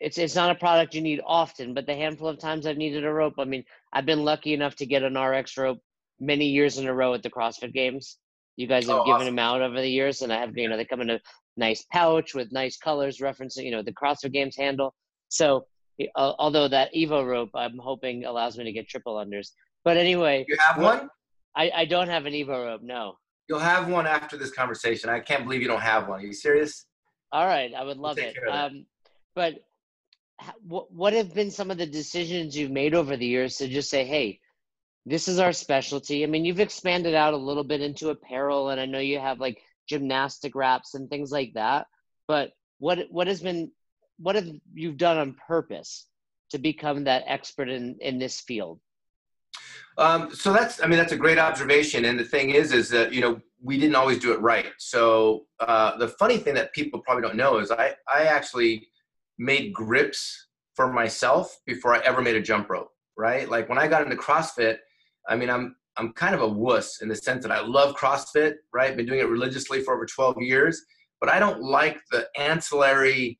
[0.00, 3.04] it's it's not a product you need often, but the handful of times I've needed
[3.04, 5.78] a rope, I mean, I've been lucky enough to get an RX rope
[6.20, 8.18] many years in a row at the CrossFit Games.
[8.56, 9.36] You guys have oh, given awesome.
[9.36, 11.20] them out over the years, and I have you know they come in a
[11.56, 14.94] nice pouch with nice colors referencing you know the CrossFit Games handle.
[15.28, 15.66] So
[16.00, 19.50] uh, although that Evo rope I'm hoping allows me to get triple unders.
[19.84, 21.08] But anyway, you have one.
[21.54, 22.82] I, I don't have an Evo rope.
[22.82, 23.16] No.
[23.48, 25.10] You'll have one after this conversation.
[25.10, 26.20] I can't believe you don't have one.
[26.20, 26.86] Are you serious?
[27.32, 28.36] All right, I would love we'll it.
[28.48, 28.86] Um,
[29.34, 29.54] but
[30.62, 33.90] what what have been some of the decisions you've made over the years to just
[33.90, 34.40] say, hey,
[35.06, 36.22] this is our specialty?
[36.22, 39.40] I mean, you've expanded out a little bit into apparel, and I know you have
[39.40, 41.86] like gymnastic wraps and things like that.
[42.28, 43.70] But what what has been
[44.18, 46.06] what have you done on purpose
[46.50, 48.80] to become that expert in in this field?
[49.98, 52.04] Um, so that's, I mean, that's a great observation.
[52.04, 54.72] And the thing is, is that, you know, we didn't always do it right.
[54.78, 58.88] So uh, the funny thing that people probably don't know is I, I actually
[59.38, 63.48] made grips for myself before I ever made a jump rope, right?
[63.48, 64.78] Like when I got into CrossFit,
[65.28, 68.54] I mean, I'm, I'm kind of a wuss in the sense that I love CrossFit,
[68.72, 68.96] right?
[68.96, 70.82] Been doing it religiously for over 12 years,
[71.20, 73.38] but I don't like the ancillary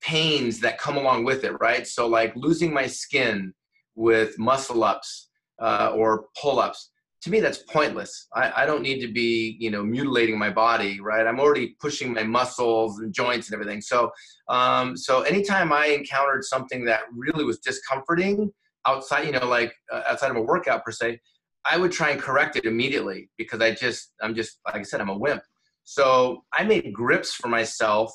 [0.00, 1.86] pains that come along with it, right?
[1.86, 3.54] So like losing my skin
[3.94, 5.28] with muscle ups,
[5.62, 6.90] uh, or pull-ups.
[7.22, 8.26] To me that's pointless.
[8.34, 11.24] I, I don't need to be you know mutilating my body right?
[11.26, 13.80] I'm already pushing my muscles and joints and everything.
[13.80, 14.10] So
[14.48, 18.50] um, so anytime i encountered something that really was discomforting
[18.86, 21.20] outside you know like uh, outside of a workout per se
[21.64, 25.00] i would try and correct it immediately because i just i'm just like i said
[25.00, 25.42] i'm a wimp.
[25.84, 28.12] So i made grips for myself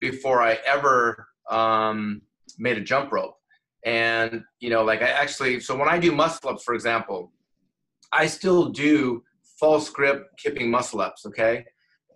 [0.00, 2.22] before i ever um,
[2.58, 3.37] made a jump rope
[3.84, 7.32] and, you know, like I actually, so when I do muscle ups, for example,
[8.12, 9.22] I still do
[9.58, 11.64] false grip kipping muscle ups, okay?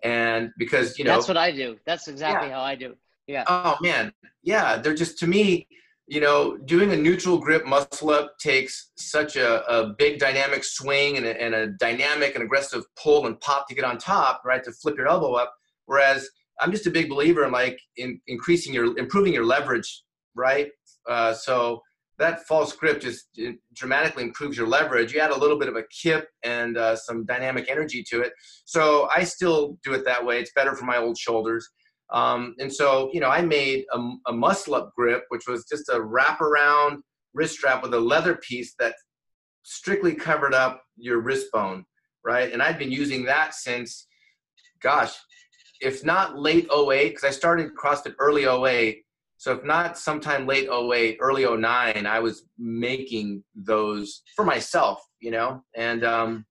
[0.03, 1.11] And because, you know.
[1.11, 1.77] That's what I do.
[1.85, 2.55] That's exactly yeah.
[2.55, 2.95] how I do.
[3.27, 3.43] Yeah.
[3.47, 4.11] Oh, man.
[4.43, 4.77] Yeah.
[4.77, 5.67] They're just, to me,
[6.07, 11.15] you know, doing a neutral grip muscle up takes such a, a big dynamic swing
[11.15, 14.63] and a, and a dynamic and aggressive pull and pop to get on top, right?
[14.65, 15.53] To flip your elbow up.
[15.85, 20.03] Whereas I'm just a big believer in like in increasing your, improving your leverage,
[20.35, 20.69] right?
[21.09, 21.81] Uh, so
[22.19, 23.37] that false grip just
[23.73, 25.13] dramatically improves your leverage.
[25.13, 28.33] You add a little bit of a kip and uh, some dynamic energy to it.
[28.65, 30.39] So I still do it that way.
[30.39, 31.67] It's better for my old shoulders.
[32.11, 35.89] Um, and so, you know, I made a, a muscle up grip, which was just
[35.89, 37.01] a wrap around
[37.33, 38.93] wrist strap with a leather piece that
[39.63, 41.83] strictly covered up your wrist bone,
[42.23, 42.51] right?
[42.53, 44.07] And I've been using that since,
[44.81, 45.13] gosh,
[45.81, 49.03] if not late 08, because I started CrossFit early 08,
[49.43, 55.31] so if not sometime late 08, early 09, I was making those for myself, you
[55.31, 56.45] know, and um,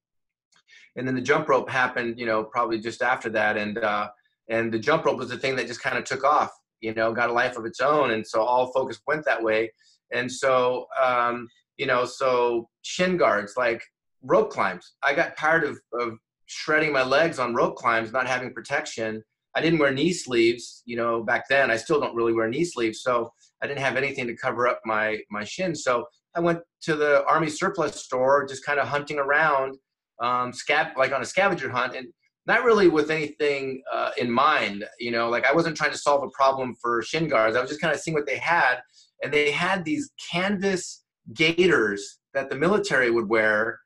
[0.96, 4.10] and then the jump rope happened, you know, probably just after that, and uh,
[4.50, 6.50] and the jump rope was the thing that just kind of took off,
[6.82, 9.72] you know, got a life of its own, and so all focus went that way,
[10.12, 13.82] and so um, you know, so shin guards like
[14.20, 14.96] rope climbs.
[15.02, 19.24] I got tired of, of shredding my legs on rope climbs, not having protection
[19.54, 21.70] I didn't wear knee sleeves, you know, back then.
[21.70, 24.80] I still don't really wear knee sleeves, so I didn't have anything to cover up
[24.84, 25.74] my my shin.
[25.74, 29.76] So I went to the army surplus store, just kind of hunting around,
[30.20, 32.08] um, scab like on a scavenger hunt, and
[32.46, 34.84] not really with anything uh, in mind.
[34.98, 37.56] You know, like I wasn't trying to solve a problem for shin guards.
[37.56, 38.76] I was just kind of seeing what they had,
[39.22, 43.78] and they had these canvas gaiters that the military would wear.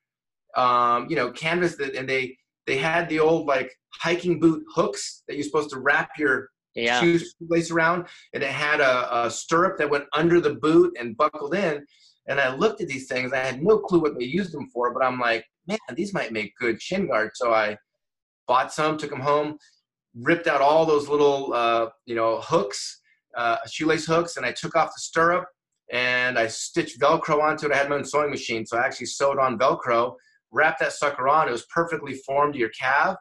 [0.57, 5.23] Um, you know, canvas that, and they they had the old like hiking boot hooks
[5.27, 7.01] that you're supposed to wrap your yeah.
[7.01, 11.55] shoelace around, and it had a, a, stirrup that went under the boot and buckled
[11.55, 11.85] in.
[12.29, 13.33] And I looked at these things.
[13.33, 16.33] I had no clue what they used them for, but I'm like, man, these might
[16.33, 17.39] make good shin guards.
[17.39, 17.77] So I
[18.47, 19.57] bought some, took them home,
[20.15, 23.01] ripped out all those little, uh, you know, hooks,
[23.37, 25.47] uh, shoelace hooks, and I took off the stirrup
[25.93, 27.73] and I stitched Velcro onto it.
[27.73, 30.15] I had my own sewing machine, so I actually sewed on Velcro
[30.53, 31.49] wrap that sucker on.
[31.49, 33.17] It was perfectly formed to your calf.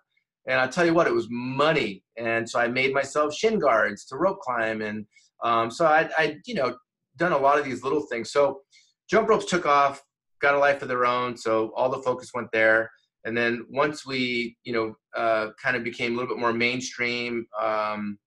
[0.48, 2.04] And I'll tell you what, it was money.
[2.18, 4.82] And so I made myself shin guards to rope climb.
[4.82, 5.06] And
[5.44, 6.76] um, so I, I, you know,
[7.18, 8.32] done a lot of these little things.
[8.32, 8.62] So
[9.10, 10.04] jump ropes took off,
[10.42, 11.36] got a life of their own.
[11.36, 12.92] So all the focus went there.
[13.26, 17.48] And then once we, you know, uh, kind of became a little bit more mainstream,
[17.60, 18.20] um,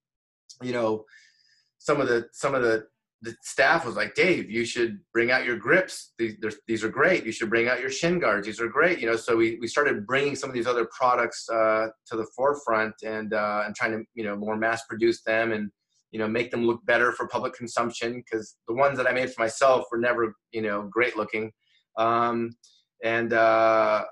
[0.61, 1.05] you know,
[1.77, 2.85] some of the some of the
[3.21, 6.13] the staff was like, Dave, you should bring out your grips.
[6.17, 6.35] These,
[6.67, 7.25] these are great.
[7.25, 8.47] You should bring out your shin guards.
[8.47, 8.99] These are great.
[8.99, 12.25] You know, so we, we started bringing some of these other products uh, to the
[12.35, 15.69] forefront and uh, and trying to you know more mass produce them and
[16.11, 19.31] you know make them look better for public consumption because the ones that I made
[19.31, 21.51] for myself were never you know great looking.
[21.97, 22.51] Um,
[23.03, 24.05] and uh,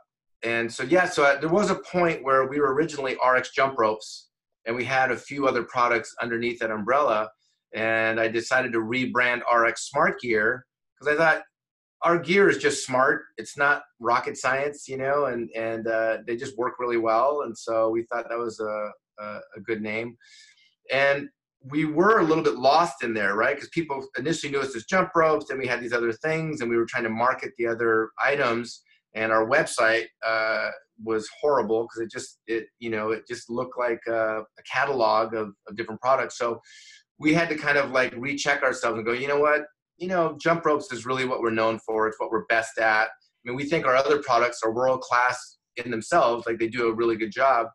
[0.43, 3.80] and so yeah, so uh, there was a point where we were originally RX jump
[3.80, 4.30] ropes,
[4.65, 7.30] and we had a few other products underneath that umbrella
[7.75, 10.65] and I decided to rebrand RX Smart Gear
[10.99, 11.43] because I thought
[12.03, 13.23] our gear is just smart.
[13.38, 17.41] It's not rocket science, you know, and and uh, they just work really well.
[17.43, 20.15] And so we thought that was a a, a good name,
[20.91, 21.27] and
[21.71, 23.56] we were a little bit lost in there, right?
[23.56, 26.69] Because people initially knew us as jump ropes, then we had these other things, and
[26.69, 28.84] we were trying to market the other items.
[29.15, 30.69] And our website uh,
[31.03, 35.34] was horrible because it just it you know it just looked like a, a catalog
[35.34, 36.38] of, of different products.
[36.38, 36.62] So
[37.19, 39.62] we had to kind of like recheck ourselves and go, you know what?
[39.97, 42.08] You know, jump ropes is really what we're known for.
[42.08, 43.08] It's what we're best at.
[43.08, 46.88] I mean, we think our other products are world class in themselves, like they do
[46.88, 47.67] a really good job.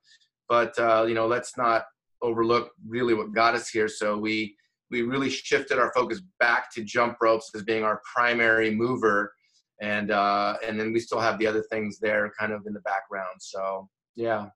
[0.48, 1.85] But uh, you know, let's not
[2.20, 3.88] overlook really what got us here.
[3.88, 4.55] So we
[4.90, 9.33] we really shifted our focus back to jump ropes as being our primary mover,
[9.81, 12.81] and uh, and then we still have the other things there, kind of in the
[12.81, 13.37] background.
[13.40, 14.48] So yeah.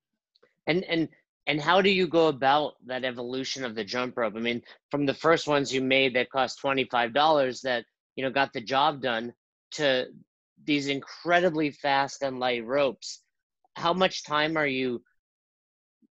[0.66, 1.08] And and
[1.46, 4.34] and how do you go about that evolution of the jump rope?
[4.36, 7.84] I mean from the first ones you made that cost $25 that
[8.16, 9.32] you know got the job done
[9.72, 10.06] to
[10.64, 13.22] these incredibly fast and light ropes
[13.74, 15.02] how much time are you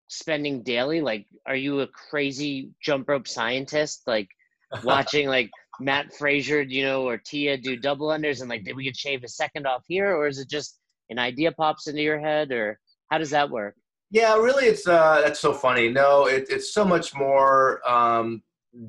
[0.08, 1.00] spending daily?
[1.00, 4.28] Like are you a crazy jump rope scientist like
[4.84, 8.84] watching like Matt fraser you know or tia do double unders and like did we
[8.84, 10.14] could shave a second off here?
[10.14, 12.52] Or is it just an idea pops into your head?
[12.52, 12.78] Or
[13.10, 13.76] how does that work
[14.12, 15.88] yeah, really, it's uh, that's so funny.
[15.88, 18.42] No, it, it's so much more um,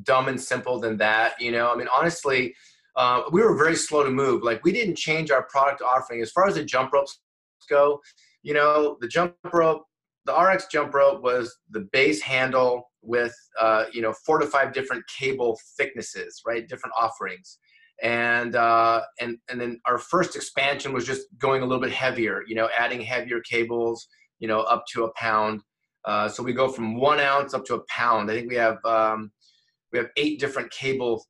[0.03, 1.39] dumb and simple than that.
[1.39, 2.53] You know, I mean, honestly,
[2.97, 4.43] uh, we were very slow to move.
[4.43, 7.21] Like, we didn't change our product offering as far as the jump ropes
[7.69, 8.01] go.
[8.41, 9.85] You know, the jump rope,
[10.25, 14.73] the RX jump rope was the base handle with uh, you know four to five
[14.73, 16.67] different cable thicknesses, right?
[16.67, 17.59] Different offerings
[18.01, 22.41] and uh, and and then our first expansion was just going a little bit heavier
[22.47, 24.07] you know adding heavier cables
[24.43, 25.61] you know, up to a pound.
[26.03, 28.29] Uh, so we go from one ounce up to a pound.
[28.29, 29.31] I think we have um,
[29.93, 31.25] we have eight different cable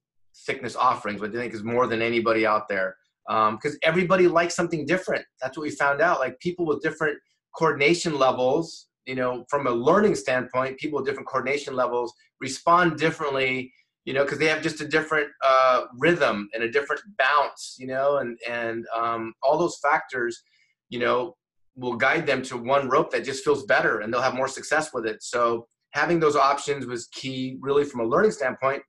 [0.47, 2.97] thickness offerings, which I think is more than anybody out there.
[3.27, 5.23] Because um, everybody likes something different.
[5.39, 6.19] That's what we found out.
[6.19, 7.19] Like people with different
[7.55, 13.71] coordination levels, you know, from a learning standpoint, people with different coordination levels respond differently
[14.05, 17.87] you know, because they have just a different uh, rhythm and a different bounce, you
[17.87, 20.43] know, and and um, all those factors,
[20.89, 21.37] you know,
[21.75, 24.93] will guide them to one rope that just feels better and they'll have more success
[24.93, 25.23] with it.
[25.23, 28.83] So having those options was key really from a learning standpoint.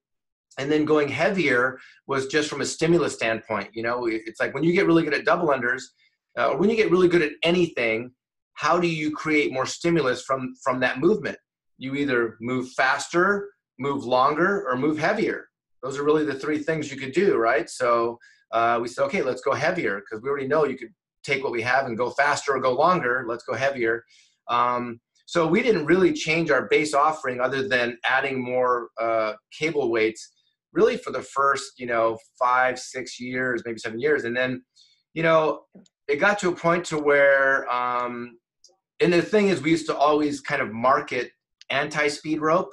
[0.58, 3.70] And then going heavier was just from a stimulus standpoint.
[3.72, 5.82] You know, it's like when you get really good at double unders,
[6.38, 8.12] uh, or when you get really good at anything,
[8.54, 11.36] how do you create more stimulus from from that movement?
[11.78, 15.48] You either move faster, move longer, or move heavier.
[15.82, 17.68] Those are really the three things you could do, right?
[17.68, 18.18] So
[18.52, 21.52] uh, we said, okay, let's go heavier because we already know you could take what
[21.52, 23.24] we have and go faster or go longer.
[23.28, 24.04] Let's go heavier.
[24.48, 29.90] Um, so we didn't really change our base offering other than adding more uh, cable
[29.90, 30.32] weights
[30.72, 34.24] really for the first, you know, five, six years, maybe seven years.
[34.24, 34.62] And then,
[35.14, 35.62] you know,
[36.08, 38.38] it got to a point to where, um,
[39.00, 41.30] and the thing is we used to always kind of market
[41.70, 42.72] anti-speed rope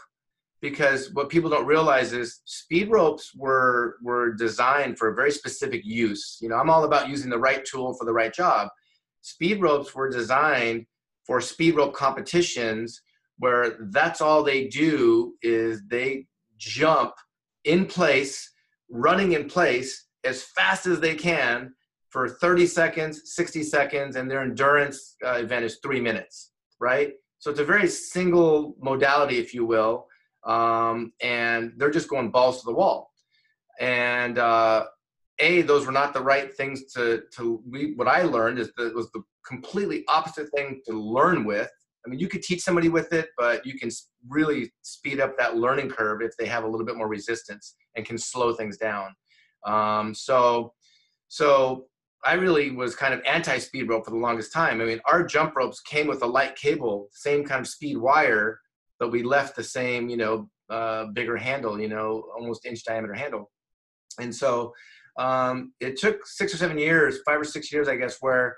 [0.62, 5.82] because what people don't realize is speed ropes were were designed for a very specific
[5.84, 6.38] use.
[6.40, 8.70] You know, I'm all about using the right tool for the right job.
[9.22, 10.86] Speed ropes were designed
[11.26, 13.02] for speed rope competitions
[13.40, 17.14] where that's all they do is they jump
[17.64, 18.52] in place,
[18.90, 21.74] running in place as fast as they can
[22.10, 27.14] for 30 seconds, 60 seconds, and their endurance uh, event is three minutes, right?
[27.40, 30.08] So it's a very single modality, if you will
[30.46, 33.12] um, and they're just going balls to the wall.
[33.80, 34.86] And uh,
[35.40, 37.62] a, those were not the right things to to.
[37.70, 41.70] We, what I learned is that it was the completely opposite thing to learn with.
[42.06, 43.90] I mean, you could teach somebody with it, but you can
[44.28, 48.06] really speed up that learning curve if they have a little bit more resistance and
[48.06, 49.14] can slow things down.
[49.66, 50.74] Um, so,
[51.28, 51.86] so
[52.24, 54.82] I really was kind of anti-speed rope for the longest time.
[54.82, 58.60] I mean, our jump ropes came with a light cable, same kind of speed wire,
[59.02, 63.16] but we left the same, you know, uh, bigger handle, you know, almost inch diameter
[63.16, 63.50] handle.
[64.20, 64.74] And so
[65.18, 68.56] um, it took six or seven years, five or six years, I guess, where,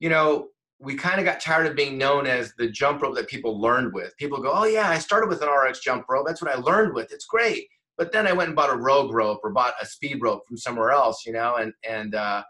[0.00, 0.48] you know,
[0.80, 3.94] we kind of got tired of being known as the jump rope that people learned
[3.94, 4.14] with.
[4.18, 6.26] People go, oh, yeah, I started with an RX jump rope.
[6.26, 7.12] That's what I learned with.
[7.12, 7.68] It's great.
[7.96, 10.56] But then I went and bought a rogue rope or bought a speed rope from
[10.56, 12.42] somewhere else, you know, and and uh,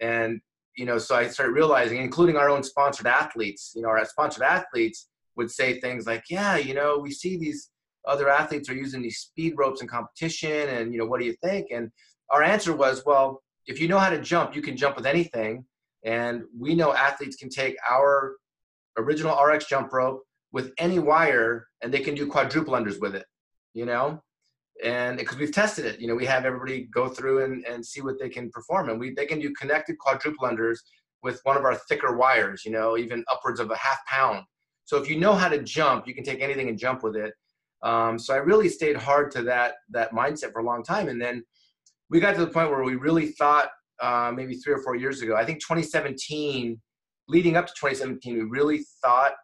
[0.00, 0.40] and
[0.76, 4.42] you know, so I started realizing, including our own sponsored athletes, you know, our sponsored
[4.42, 7.70] athletes would say things like, "Yeah, you know, we see these
[8.06, 11.36] other athletes are using these speed ropes in competition, and you know, what do you
[11.42, 11.90] think?" And
[12.30, 15.64] our answer was, "Well, if you know how to jump, you can jump with anything,
[16.04, 18.36] and we know athletes can take our
[18.98, 20.22] original RX jump rope
[20.52, 23.26] with any wire, and they can do quadruple unders with it,
[23.74, 24.22] you know."
[24.82, 28.00] and because we've tested it you know we have everybody go through and, and see
[28.00, 30.78] what they can perform and we they can do connected quadruple unders
[31.22, 34.44] with one of our thicker wires you know even upwards of a half pound
[34.90, 37.32] so if you know how to jump you can take anything and jump with it.
[37.82, 41.08] Um, so i really stayed hard to that that mindset for a long time.
[41.08, 41.44] And then
[42.10, 43.68] we got to the point where we really thought
[44.02, 46.80] uh, maybe three or four years ago i think 2017
[47.28, 49.34] leading up to 2017 we really thought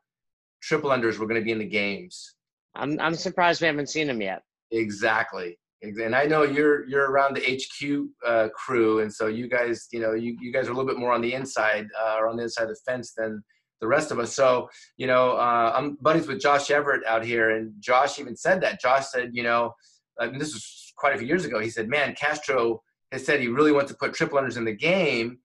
[0.66, 2.34] triple unders were going to be in the games.
[2.74, 4.42] I'm, I'm surprised we haven't seen them yet.
[4.72, 5.56] Exactly.
[5.82, 10.00] And I know you're you're around the HQ uh, crew, and so you guys, you
[10.00, 12.36] know, you, you guys are a little bit more on the inside uh, or on
[12.36, 13.44] the inside of the fence than
[13.80, 14.34] the rest of us.
[14.34, 18.60] So, you know, uh, I'm buddies with Josh Everett out here, and Josh even said
[18.62, 18.80] that.
[18.80, 19.74] Josh said, you know,
[20.18, 21.60] and this was quite a few years ago.
[21.60, 24.74] He said, "Man, Castro has said he really wants to put triple unders in the
[24.74, 25.38] game,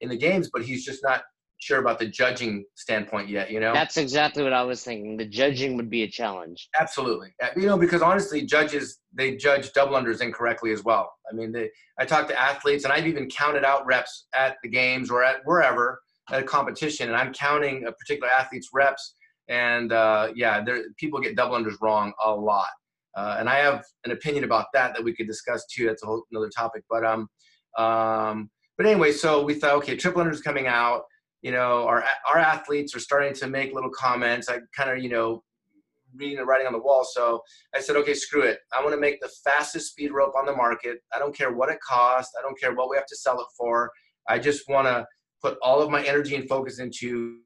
[0.00, 1.22] in the games, but he's just not
[1.60, 3.72] sure about the judging standpoint yet, you know?
[3.72, 5.16] That's exactly what I was thinking.
[5.16, 6.68] The judging would be a challenge.
[6.78, 7.34] Absolutely.
[7.42, 11.12] Uh, you know, because honestly, judges, they judge double unders incorrectly as well.
[11.30, 14.70] I mean, they, I talk to athletes and I've even counted out reps at the
[14.70, 16.00] games or at wherever
[16.30, 19.14] at a competition and I'm counting a particular athlete's reps.
[19.48, 22.68] And uh, yeah, there, people get double unders wrong a lot.
[23.16, 25.86] Uh, and I have an opinion about that that we could discuss too.
[25.86, 26.84] That's a whole another topic.
[26.88, 27.28] But um,
[27.76, 31.02] um, but anyway, so we thought, okay, triple unders coming out
[31.42, 34.48] you know, our our athletes are starting to make little comments.
[34.48, 35.42] I kind of, you know,
[36.14, 37.04] reading the writing on the wall.
[37.04, 37.42] So
[37.74, 38.58] I said, okay, screw it.
[38.76, 40.98] I want to make the fastest speed rope on the market.
[41.14, 42.34] I don't care what it costs.
[42.38, 43.90] I don't care what we have to sell it for.
[44.28, 45.06] I just want to
[45.42, 47.38] put all of my energy and focus into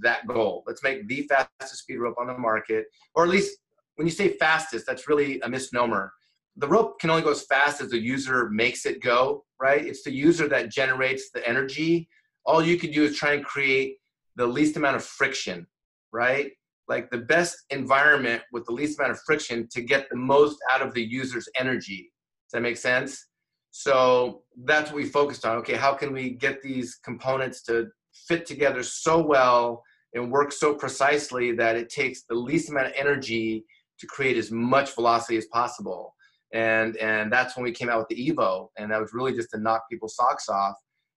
[0.00, 0.62] that goal.
[0.66, 3.58] Let's make the fastest speed rope on the market, or at least
[3.96, 6.12] when you say fastest, that's really a misnomer.
[6.56, 9.84] The rope can only go as fast as the user makes it go, right?
[9.84, 12.08] It's the user that generates the energy
[12.46, 13.96] all you can do is try and create
[14.36, 15.66] the least amount of friction,
[16.12, 16.50] right?
[16.88, 20.82] Like the best environment with the least amount of friction to get the most out
[20.82, 22.12] of the user's energy.
[22.46, 23.26] Does that make sense?
[23.70, 25.56] So that's what we focused on.
[25.58, 27.88] Okay, how can we get these components to
[28.28, 29.82] fit together so well
[30.14, 33.64] and work so precisely that it takes the least amount of energy
[34.00, 36.14] to create as much velocity as possible?
[36.52, 39.50] And and that's when we came out with the Evo, and that was really just
[39.50, 40.74] to knock people's socks off.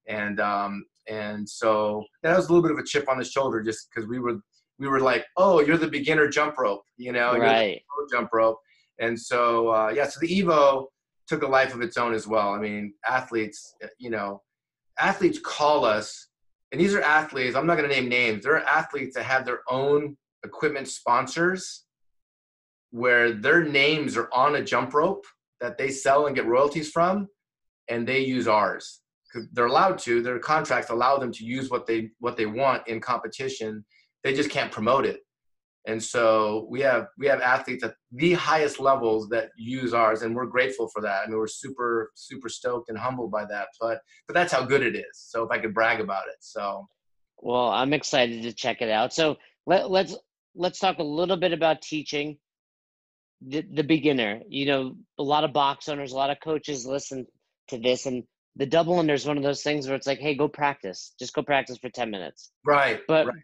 [0.07, 3.61] And um, and so that was a little bit of a chip on the shoulder
[3.61, 4.37] just because we were
[4.79, 7.81] we were like oh you're the beginner jump rope you know right
[8.11, 8.57] jump rope
[8.99, 10.85] and so uh, yeah so the evo
[11.27, 12.53] took a life of its own as well.
[12.53, 14.41] I mean athletes you know
[14.99, 16.29] athletes call us
[16.71, 19.43] and these are athletes i'm not going to name names there are athletes that have
[19.43, 20.15] their own
[20.45, 21.85] equipment sponsors
[22.93, 25.25] where their names are on a jump rope
[25.59, 27.27] that they sell and get royalties from
[27.89, 29.01] and they use ours.
[29.51, 33.01] They're allowed to their contracts allow them to use what they what they want in
[33.01, 33.83] competition.
[34.23, 35.21] They just can't promote it
[35.85, 40.35] and so we have we have athletes at the highest levels that use ours and
[40.35, 43.99] we're grateful for that I mean we're super super stoked and humbled by that but
[44.27, 46.87] but that's how good it is so if i could brag about it so
[47.39, 50.15] well i'm excited to check it out so let, let's
[50.55, 52.37] let's talk a little bit about teaching
[53.45, 57.25] the, the beginner you know a lot of box owners a lot of coaches listen
[57.67, 58.23] to this and
[58.55, 61.13] the double under is one of those things where it's like, hey, go practice.
[61.19, 62.51] Just go practice for 10 minutes.
[62.65, 63.01] Right.
[63.07, 63.35] But right.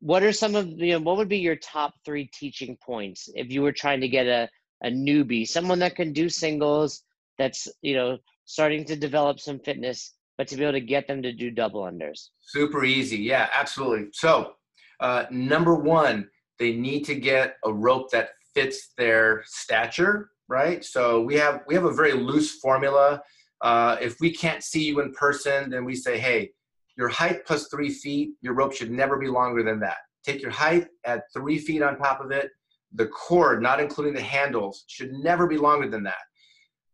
[0.00, 3.28] What are some of the, you know, what would be your top three teaching points
[3.34, 4.48] if you were trying to get a,
[4.84, 7.02] a newbie, someone that can do singles,
[7.38, 11.22] that's, you know, starting to develop some fitness, but to be able to get them
[11.22, 12.28] to do double unders?
[12.40, 13.18] Super easy.
[13.18, 14.08] Yeah, absolutely.
[14.12, 14.52] So,
[15.00, 16.28] uh, number one,
[16.58, 20.84] they need to get a rope that fits their stature, right?
[20.84, 23.22] So we have we have a very loose formula
[23.60, 26.50] uh, if we can't see you in person, then we say, hey,
[26.96, 29.98] your height plus three feet, your rope should never be longer than that.
[30.24, 32.50] Take your height, add three feet on top of it.
[32.94, 36.24] The cord, not including the handles, should never be longer than that.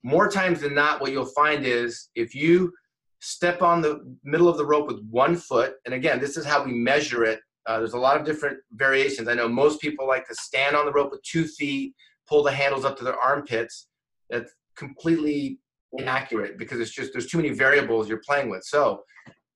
[0.02, 2.72] More times than not, what you'll find is if you
[3.20, 6.64] step on the middle of the rope with one foot, and again, this is how
[6.64, 7.40] we measure it.
[7.66, 9.28] Uh, there's a lot of different variations.
[9.28, 11.94] I know most people like to stand on the rope with two feet,
[12.28, 13.86] pull the handles up to their armpits.
[14.28, 15.60] That's completely
[15.92, 18.64] inaccurate because it's just there's too many variables you're playing with.
[18.64, 19.04] So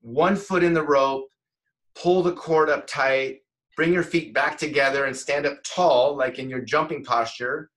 [0.06, 1.26] one foot in the rope,
[2.00, 3.38] pull the cord up tight,
[3.76, 7.70] bring your feet back together and stand up tall, like in your jumping posture,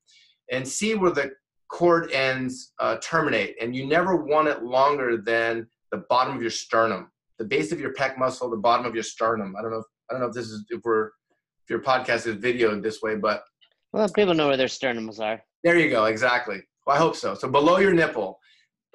[0.51, 1.31] and see where the
[1.71, 6.51] cord ends uh, terminate, and you never want it longer than the bottom of your
[6.51, 7.09] sternum,
[7.39, 9.55] the base of your pec muscle, the bottom of your sternum.
[9.57, 9.79] I don't know.
[9.79, 13.01] If, I don't know if this is if we're if your podcast is videoed this
[13.01, 13.43] way, but
[13.91, 15.41] well, people know where their sternums are.
[15.63, 16.05] There you go.
[16.05, 16.61] Exactly.
[16.85, 17.33] Well, I hope so.
[17.33, 18.39] So below your nipple,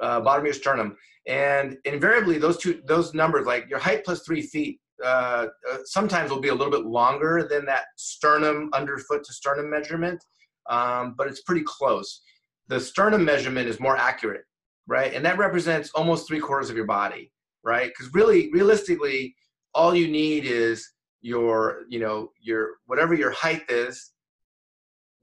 [0.01, 4.23] uh, bottom of your sternum, and invariably those two those numbers, like your height plus
[4.23, 9.25] three feet, uh, uh, sometimes will be a little bit longer than that sternum underfoot
[9.25, 10.23] to sternum measurement,
[10.69, 12.21] um, but it's pretty close.
[12.69, 14.45] The sternum measurement is more accurate,
[14.87, 15.13] right?
[15.13, 17.89] And that represents almost three quarters of your body, right?
[17.89, 19.35] Because really, realistically,
[19.75, 20.91] all you need is
[21.23, 24.13] your, you know, your whatever your height is,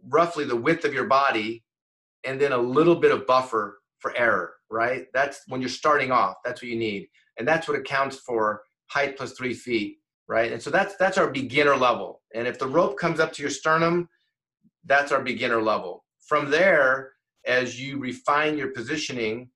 [0.08, 1.64] roughly the width of your body,
[2.24, 5.06] and then a little bit of buffer for error, right?
[5.14, 6.36] That's when you're starting off.
[6.44, 9.98] That's what you need, and that's what accounts for height plus three feet,
[10.28, 10.52] right?
[10.52, 12.22] And so that's that's our beginner level.
[12.36, 14.10] And if the rope comes up to your sternum,
[14.86, 16.04] that's our beginner level.
[16.28, 17.14] From there,
[17.46, 19.50] as you refine your positioning,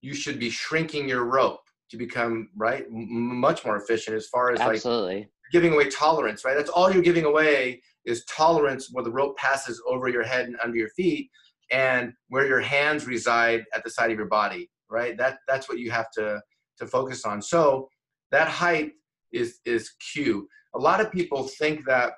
[0.00, 1.60] you should be shrinking your rope
[1.90, 5.16] to become right m- much more efficient as far as Absolutely.
[5.16, 6.56] like giving away tolerance, right?
[6.56, 10.56] That's all you're giving away is tolerance where the rope passes over your head and
[10.62, 11.30] under your feet
[11.72, 15.16] and where your hands reside at the side of your body, right?
[15.16, 16.40] That that's what you have to
[16.78, 17.42] to focus on.
[17.42, 17.88] So
[18.30, 18.92] that height
[19.32, 20.46] is is cue.
[20.74, 22.12] A lot of people think that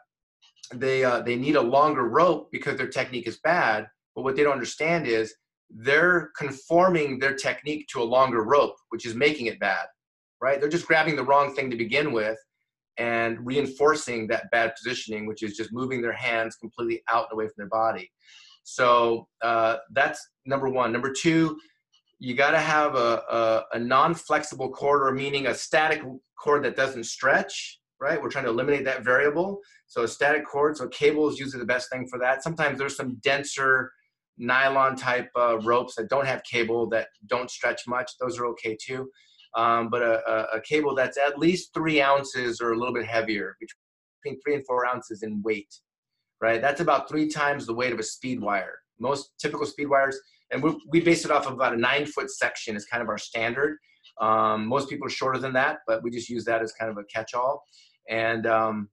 [0.74, 4.42] they uh, they need a longer rope because their technique is bad, but what they
[4.42, 5.34] don't understand is
[5.70, 9.86] they're conforming their technique to a longer rope, which is making it bad,
[10.40, 10.60] right?
[10.60, 12.38] They're just grabbing the wrong thing to begin with
[12.96, 17.46] and reinforcing that bad positioning, which is just moving their hands completely out and away
[17.46, 18.10] from their body.
[18.64, 20.92] So uh, that's number one.
[20.92, 21.56] Number two,
[22.18, 26.02] you got to have a, a, a non-flexible cord or meaning a static
[26.36, 28.20] cord that doesn't stretch right?
[28.20, 29.60] We're trying to eliminate that variable.
[29.86, 32.42] So a static cord so cable is usually the best thing for that.
[32.42, 33.90] Sometimes there's some denser
[34.36, 38.12] nylon type uh, ropes that don't have cable that don't stretch much.
[38.20, 39.08] Those are okay too.
[39.56, 43.06] Um, but a, a, a, cable that's at least three ounces or a little bit
[43.06, 45.72] heavier between three and four ounces in weight
[46.44, 50.18] right that's about three times the weight of a speed wire most typical speed wires
[50.54, 53.08] and we, we base it off of about a nine foot section is kind of
[53.08, 53.76] our standard.
[54.20, 56.96] Um, most people are shorter than that, but we just use that as kind of
[56.96, 57.64] a catch-all.
[58.08, 58.88] And um,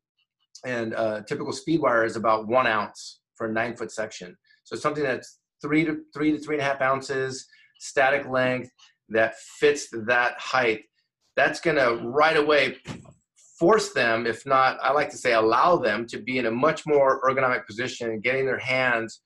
[0.66, 4.36] and uh, typical speed wire is about one ounce for a nine foot section.
[4.64, 7.46] So something that's three to three to three and a half ounces,
[7.80, 8.72] static length
[9.10, 10.82] that fits that height.
[11.36, 12.78] That's gonna right away
[13.62, 16.86] force them, if not, I like to say allow them to be in a much
[16.86, 19.22] more ergonomic position, getting their hands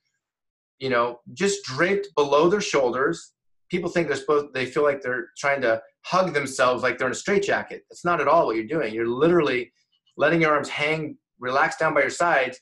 [0.78, 3.32] you know, just draped below their shoulders.
[3.70, 7.12] People think they're supposed, they feel like they're trying to hug themselves like they're in
[7.12, 7.82] a straitjacket.
[7.90, 8.94] It's not at all what you're doing.
[8.94, 9.72] You're literally
[10.16, 12.60] letting your arms hang, relax down by your sides,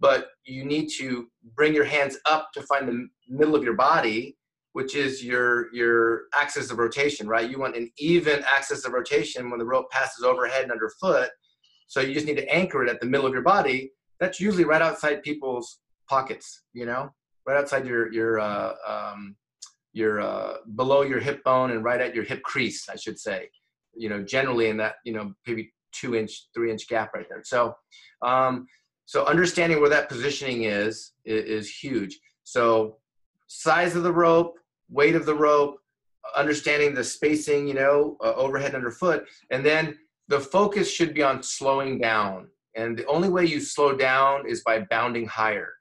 [0.00, 4.36] but you need to bring your hands up to find the middle of your body,
[4.72, 7.50] which is your your axis of rotation, right?
[7.50, 11.30] You want an even axis of rotation when the rope passes overhead and underfoot.
[11.86, 13.92] So you just need to anchor it at the middle of your body.
[14.20, 17.10] That's usually right outside people's pockets, you know?
[17.48, 19.34] right outside your your uh, um,
[19.94, 23.48] your uh, below your hip bone and right at your hip crease, I should say.
[23.96, 27.42] You know, generally in that you know maybe two inch, three inch gap right there.
[27.42, 27.74] So,
[28.22, 28.66] um,
[29.06, 32.20] so understanding where that positioning is, is is huge.
[32.44, 32.98] So,
[33.48, 34.54] size of the rope,
[34.88, 35.78] weight of the rope,
[36.36, 41.42] understanding the spacing, you know, uh, overhead underfoot, and then the focus should be on
[41.42, 42.48] slowing down.
[42.76, 45.72] And the only way you slow down is by bounding higher,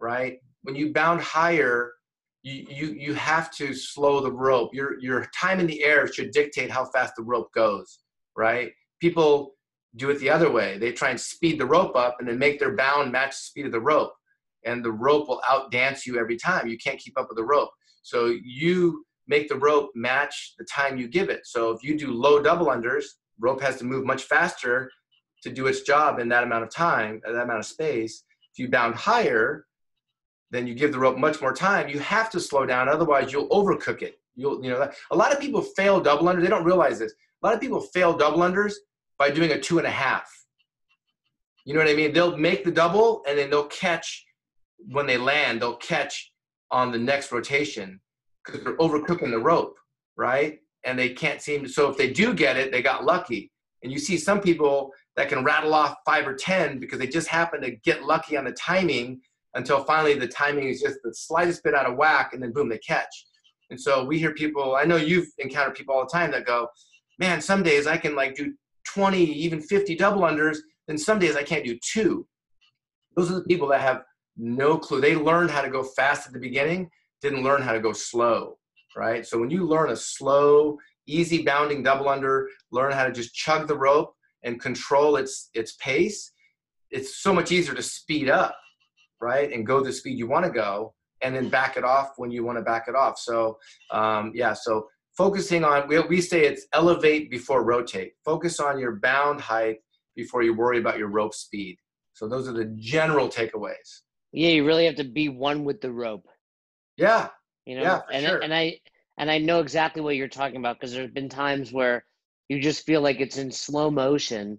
[0.00, 0.38] right?
[0.68, 1.92] when you bound higher,
[2.42, 4.74] you, you, you have to slow the rope.
[4.74, 8.00] Your, your time in the air should dictate how fast the rope goes,
[8.36, 8.72] right?
[9.00, 9.54] People
[9.96, 10.76] do it the other way.
[10.76, 13.66] They try and speed the rope up and then make their bound match the speed
[13.66, 14.12] of the rope.
[14.64, 16.66] And the rope will outdance you every time.
[16.66, 17.70] You can't keep up with the rope.
[18.02, 21.46] So you make the rope match the time you give it.
[21.46, 23.04] So if you do low double unders,
[23.38, 24.90] rope has to move much faster
[25.42, 28.24] to do its job in that amount of time, uh, that amount of space.
[28.52, 29.66] If you bound higher,
[30.50, 31.88] then you give the rope much more time.
[31.88, 34.18] You have to slow down, otherwise you'll overcook it.
[34.34, 36.42] You'll, you know, a lot of people fail double unders.
[36.42, 37.12] They don't realize this.
[37.42, 38.74] A lot of people fail double unders
[39.18, 40.32] by doing a two and a half.
[41.64, 42.12] You know what I mean?
[42.12, 44.24] They'll make the double and then they'll catch
[44.78, 45.60] when they land.
[45.60, 46.32] They'll catch
[46.70, 48.00] on the next rotation
[48.44, 49.76] because they're overcooking the rope,
[50.16, 50.58] right?
[50.84, 51.68] And they can't seem to.
[51.68, 53.50] So if they do get it, they got lucky.
[53.82, 57.28] And you see some people that can rattle off five or ten because they just
[57.28, 59.20] happen to get lucky on the timing
[59.54, 62.68] until finally the timing is just the slightest bit out of whack and then boom
[62.68, 63.26] they catch
[63.70, 66.68] and so we hear people i know you've encountered people all the time that go
[67.18, 68.54] man some days i can like do
[68.86, 72.26] 20 even 50 double unders then some days i can't do two
[73.16, 74.02] those are the people that have
[74.38, 76.88] no clue they learned how to go fast at the beginning
[77.20, 78.58] didn't learn how to go slow,
[78.96, 79.26] right?
[79.26, 83.66] So when you learn a slow, easy bounding double under, learn how to just chug
[83.66, 84.14] the rope
[84.44, 86.32] and control its its pace,
[86.90, 88.56] it's so much easier to speed up,
[89.20, 89.52] right?
[89.52, 92.44] And go the speed you want to go and then back it off when you
[92.44, 93.18] want to back it off.
[93.18, 93.58] So
[93.90, 94.86] um, yeah, so
[95.16, 98.12] focusing on we, we say it's elevate before rotate.
[98.24, 99.78] Focus on your bound height
[100.14, 101.78] before you worry about your rope speed.
[102.12, 104.02] So those are the general takeaways.
[104.32, 106.26] Yeah, you really have to be one with the rope.
[106.96, 107.28] Yeah.
[107.64, 108.38] You know, yeah, and sure.
[108.38, 108.80] and I
[109.18, 112.04] and I know exactly what you're talking about because there's been times where
[112.48, 114.58] you just feel like it's in slow motion,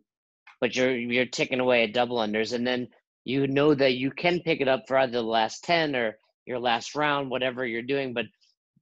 [0.62, 2.88] but you're you're ticking away at double unders, and then
[3.26, 6.60] you know that you can pick it up for either the last ten or your
[6.60, 8.14] last round, whatever you're doing.
[8.14, 8.26] But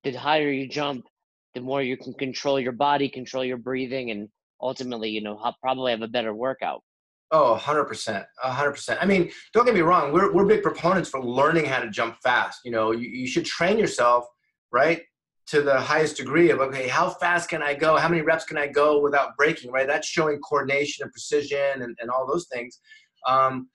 [0.04, 1.06] the higher you jump,
[1.54, 4.30] the more you can control your body, control your breathing, and
[4.60, 6.84] ultimately, you know, probably have a better workout.
[7.32, 8.26] Oh, 100%.
[8.44, 8.98] 100%.
[9.02, 10.14] I mean, don't get me wrong.
[10.14, 12.62] We're, we're big proponents for learning how to jump fast.
[12.64, 14.26] You know, you, you should train yourself,
[14.72, 15.02] right,
[15.48, 17.98] to the highest degree of, okay, how fast can I go?
[17.98, 19.88] How many reps can I go without breaking, right?
[19.88, 22.80] That's showing coordination and precision and, and all those things.
[23.28, 23.70] Um,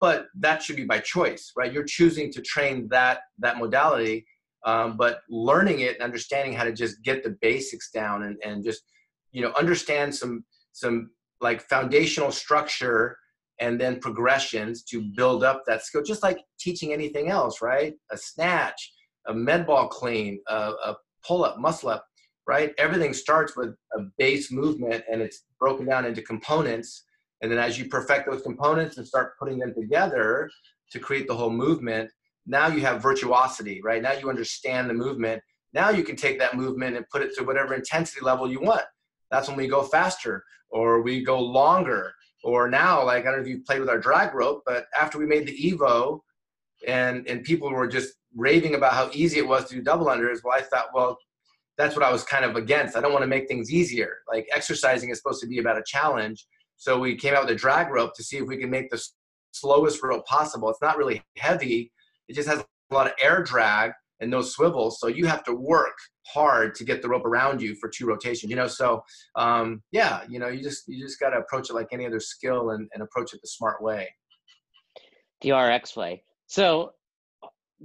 [0.00, 1.72] but that should be by choice, right?
[1.72, 4.26] You're choosing to train that, that modality,
[4.64, 8.62] um, but learning it and understanding how to just get the basics down and, and
[8.62, 8.82] just,
[9.32, 11.10] you know, understand some, some
[11.40, 13.16] like foundational structure
[13.60, 17.94] and then progressions to build up that skill, just like teaching anything else, right?
[18.12, 18.92] A snatch,
[19.26, 22.04] a med ball clean, a, a pull up, muscle up,
[22.46, 22.72] right?
[22.78, 27.04] Everything starts with a base movement and it's broken down into components.
[27.42, 30.50] And then as you perfect those components and start putting them together
[30.92, 32.10] to create the whole movement,
[32.46, 34.00] now you have virtuosity, right?
[34.00, 35.42] Now you understand the movement.
[35.74, 38.84] Now you can take that movement and put it to whatever intensity level you want.
[39.30, 42.12] That's when we go faster or we go longer.
[42.44, 45.18] Or now, like I don't know if you played with our drag rope, but after
[45.18, 46.20] we made the Evo,
[46.86, 50.38] and and people were just raving about how easy it was to do double unders.
[50.44, 51.18] Well, I thought, well,
[51.76, 52.96] that's what I was kind of against.
[52.96, 54.18] I don't want to make things easier.
[54.30, 56.46] Like exercising is supposed to be about a challenge.
[56.76, 59.02] So we came out with a drag rope to see if we can make the
[59.52, 60.68] slowest rope possible.
[60.70, 61.90] It's not really heavy.
[62.28, 65.00] It just has a lot of air drag and no swivels.
[65.00, 65.96] So you have to work
[66.32, 68.68] hard to get the rope around you for two rotations, you know?
[68.68, 69.04] So
[69.36, 72.20] um, yeah, you know, you just, you just got to approach it like any other
[72.20, 74.08] skill and, and approach it the smart way.
[75.40, 76.22] The RX way.
[76.46, 76.92] So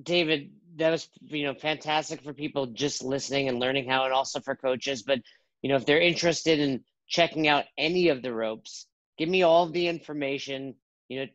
[0.02, 4.40] David, that was, you know, fantastic for people just listening and learning how and also
[4.40, 5.04] for coaches.
[5.04, 5.20] But,
[5.62, 8.88] you know, if they're interested in checking out any of the ropes,
[9.18, 10.76] give me all the information,
[11.10, 11.26] you know,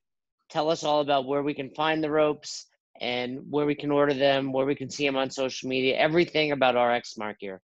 [0.51, 2.67] tell us all about where we can find the ropes,
[3.01, 6.53] and where we can order them, where we can see them on social media, everything
[6.53, 7.61] about RX Smart Gear.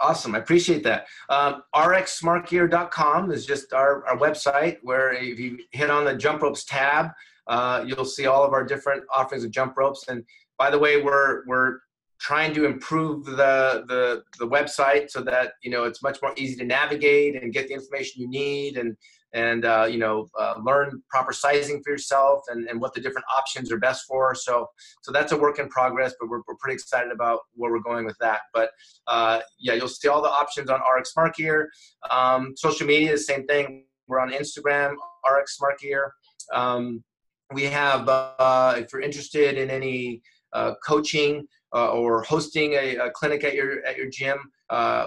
[0.00, 0.34] Awesome.
[0.34, 1.06] I appreciate that.
[1.28, 6.64] Um, RxSmartGear.com is just our, our website where if you hit on the jump ropes
[6.64, 7.10] tab,
[7.48, 10.06] uh, you'll see all of our different offerings of jump ropes.
[10.08, 10.24] And
[10.56, 11.80] by the way, we're, we're
[12.20, 16.56] trying to improve the, the, the website so that, you know, it's much more easy
[16.56, 18.76] to navigate and get the information you need.
[18.76, 18.96] And,
[19.34, 23.26] and uh, you know uh, learn proper sizing for yourself and, and what the different
[23.36, 24.34] options are best for.
[24.34, 24.66] So
[25.02, 28.04] so that's a work in progress but we're, we're pretty excited about where we're going
[28.04, 28.40] with that.
[28.54, 28.70] But
[29.06, 31.70] uh, yeah you'll see all the options on rx smart gear
[32.10, 33.84] um, social media the same thing.
[34.06, 34.94] We're on instagram
[35.30, 36.12] rx smart gear
[36.54, 37.04] um,
[37.52, 40.22] we have uh, if you're interested in any
[40.52, 44.38] uh, coaching uh, or hosting a, a, clinic at your at your gym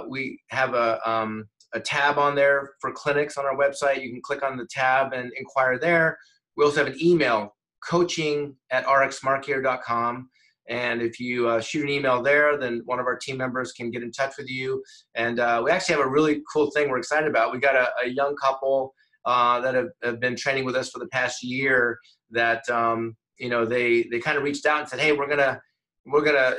[0.07, 4.03] we have a um, a tab on there for clinics on our website.
[4.03, 6.17] You can click on the tab and inquire there.
[6.57, 7.55] We also have an email,
[7.87, 10.29] coaching at rxsmartgear.com.
[10.69, 13.89] And if you uh, shoot an email there, then one of our team members can
[13.91, 14.83] get in touch with you.
[15.15, 17.51] And uh, we actually have a really cool thing we're excited about.
[17.51, 18.93] We got a, a young couple
[19.25, 21.99] uh, that have, have, been training with us for the past year
[22.31, 25.39] that, um, you know, they, they kind of reached out and said, hey, we're going
[25.39, 25.59] to,
[26.05, 26.57] we're going to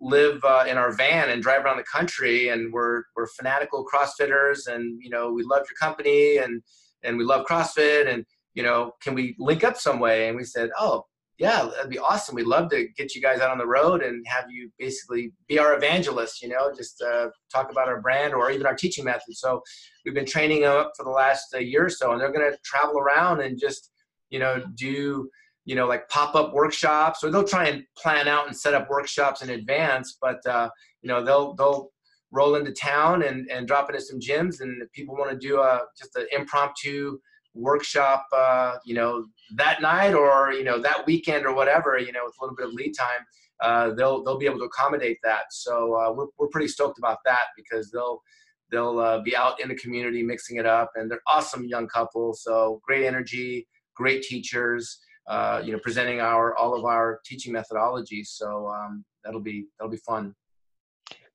[0.00, 4.66] live uh, in our van and drive around the country and we're we're fanatical crossfitters
[4.66, 6.62] and you know we love your company and
[7.02, 8.24] and we love crossfit and
[8.54, 10.28] you know can we link up some way?
[10.28, 11.04] And we said oh
[11.38, 12.34] yeah that'd be awesome.
[12.34, 15.58] We'd love to get you guys out on the road and have you basically be
[15.58, 19.36] our evangelist you know just uh, talk about our brand or even our teaching method
[19.36, 19.62] so
[20.04, 22.50] we've been training them up for the last uh, year or so and they're going
[22.50, 23.90] to travel around and just
[24.30, 25.28] you know do
[25.64, 29.42] you know, like pop-up workshops, or they'll try and plan out and set up workshops
[29.42, 30.16] in advance.
[30.20, 30.70] But uh,
[31.02, 31.90] you know, they'll they'll
[32.32, 35.60] roll into town and, and drop into some gyms, and if people want to do
[35.60, 37.18] a just an impromptu
[37.54, 42.24] workshop, uh, you know, that night or you know that weekend or whatever, you know,
[42.24, 43.24] with a little bit of lead time,
[43.62, 45.44] uh, they'll they'll be able to accommodate that.
[45.50, 48.22] So uh, we're we're pretty stoked about that because they'll
[48.70, 52.42] they'll uh, be out in the community mixing it up, and they're awesome young couples.
[52.42, 58.28] So great energy, great teachers uh, you know, presenting our all of our teaching methodologies.
[58.28, 60.34] So um, that'll be that'll be fun.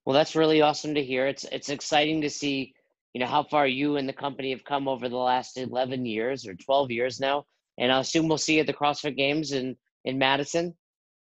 [0.05, 1.27] Well, that's really awesome to hear.
[1.27, 2.73] It's it's exciting to see,
[3.13, 6.45] you know, how far you and the company have come over the last 11 years
[6.45, 7.45] or 12 years now.
[7.77, 9.75] And I assume we'll see you at the CrossFit Games in
[10.05, 10.75] in Madison.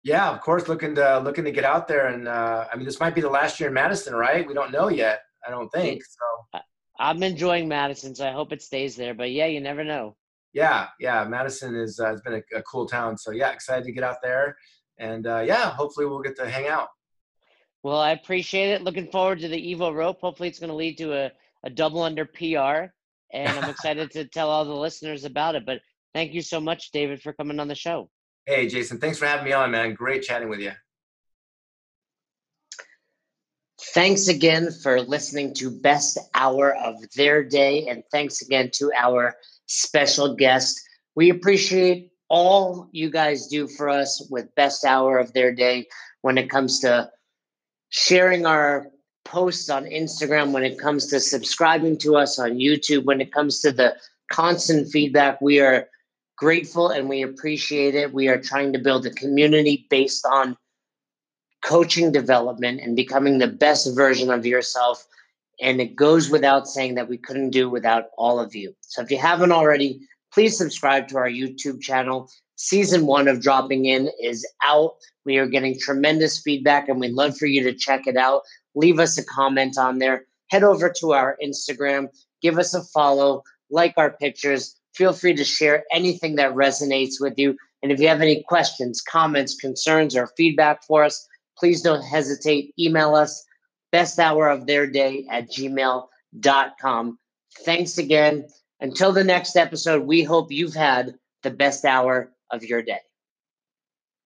[0.05, 3.01] Yeah, of course, looking to looking to get out there, and uh, I mean, this
[3.01, 4.47] might be the last year in Madison, right?
[4.47, 5.23] We don't know yet.
[5.47, 6.61] I don't think so.
[6.99, 9.15] I'm enjoying Madison, so I hope it stays there.
[9.15, 10.17] But yeah, you never know.
[10.55, 13.19] Yeah, yeah, Madison is uh, has been a, a, cool town.
[13.19, 14.57] So yeah, excited to get out there,
[14.99, 16.89] and uh, yeah, hopefully we'll get to hang out.
[17.83, 18.83] Well, I appreciate it.
[18.83, 20.21] Looking forward to the Evo rope.
[20.21, 21.33] Hopefully, it's going to lead to a,
[21.65, 22.93] a double under PR,
[23.33, 25.67] and I'm excited to tell all the listeners about it.
[25.67, 25.81] But
[26.15, 28.09] thank you so much, David, for coming on the show.
[28.47, 29.95] Hey, Jason, thanks for having me on, man.
[29.95, 30.73] Great chatting with you.
[33.93, 39.35] Thanks again for listening to Best Hour of Their Day, and thanks again to our
[39.67, 40.81] special guest.
[41.15, 45.87] We appreciate all you guys do for us with Best Hour of Their Day
[46.23, 47.11] when it comes to
[47.91, 48.89] sharing our
[49.25, 53.61] posts on Instagram, when it comes to subscribing to us on YouTube, when it comes
[53.61, 53.95] to the
[54.31, 55.41] constant feedback.
[55.41, 55.89] We are
[56.37, 58.13] grateful and we appreciate it.
[58.13, 60.57] We are trying to build a community based on
[61.65, 65.07] coaching development and becoming the best version of yourself.
[65.65, 68.75] And it goes without saying that we couldn't do without all of you.
[68.83, 69.99] So if you haven't already,
[70.31, 72.29] please subscribe to our YouTube channel.
[72.57, 74.97] Season one of Dropping In is out.
[75.25, 78.43] We are getting tremendous feedback and we'd love for you to check it out.
[78.75, 80.27] Leave us a comment on there.
[80.51, 82.09] Head over to our Instagram,
[82.43, 84.77] give us a follow, like our pictures.
[84.95, 87.57] Feel free to share anything that resonates with you.
[87.83, 91.27] And if you have any questions, comments, concerns, or feedback for us,
[91.59, 92.75] please don't hesitate.
[92.79, 93.45] Email us
[93.95, 97.19] best hour of their day at gmail.com.
[97.65, 98.49] Thanks again.
[98.81, 101.15] Until the next episode, we hope you've had
[101.45, 102.99] the best hour of your day.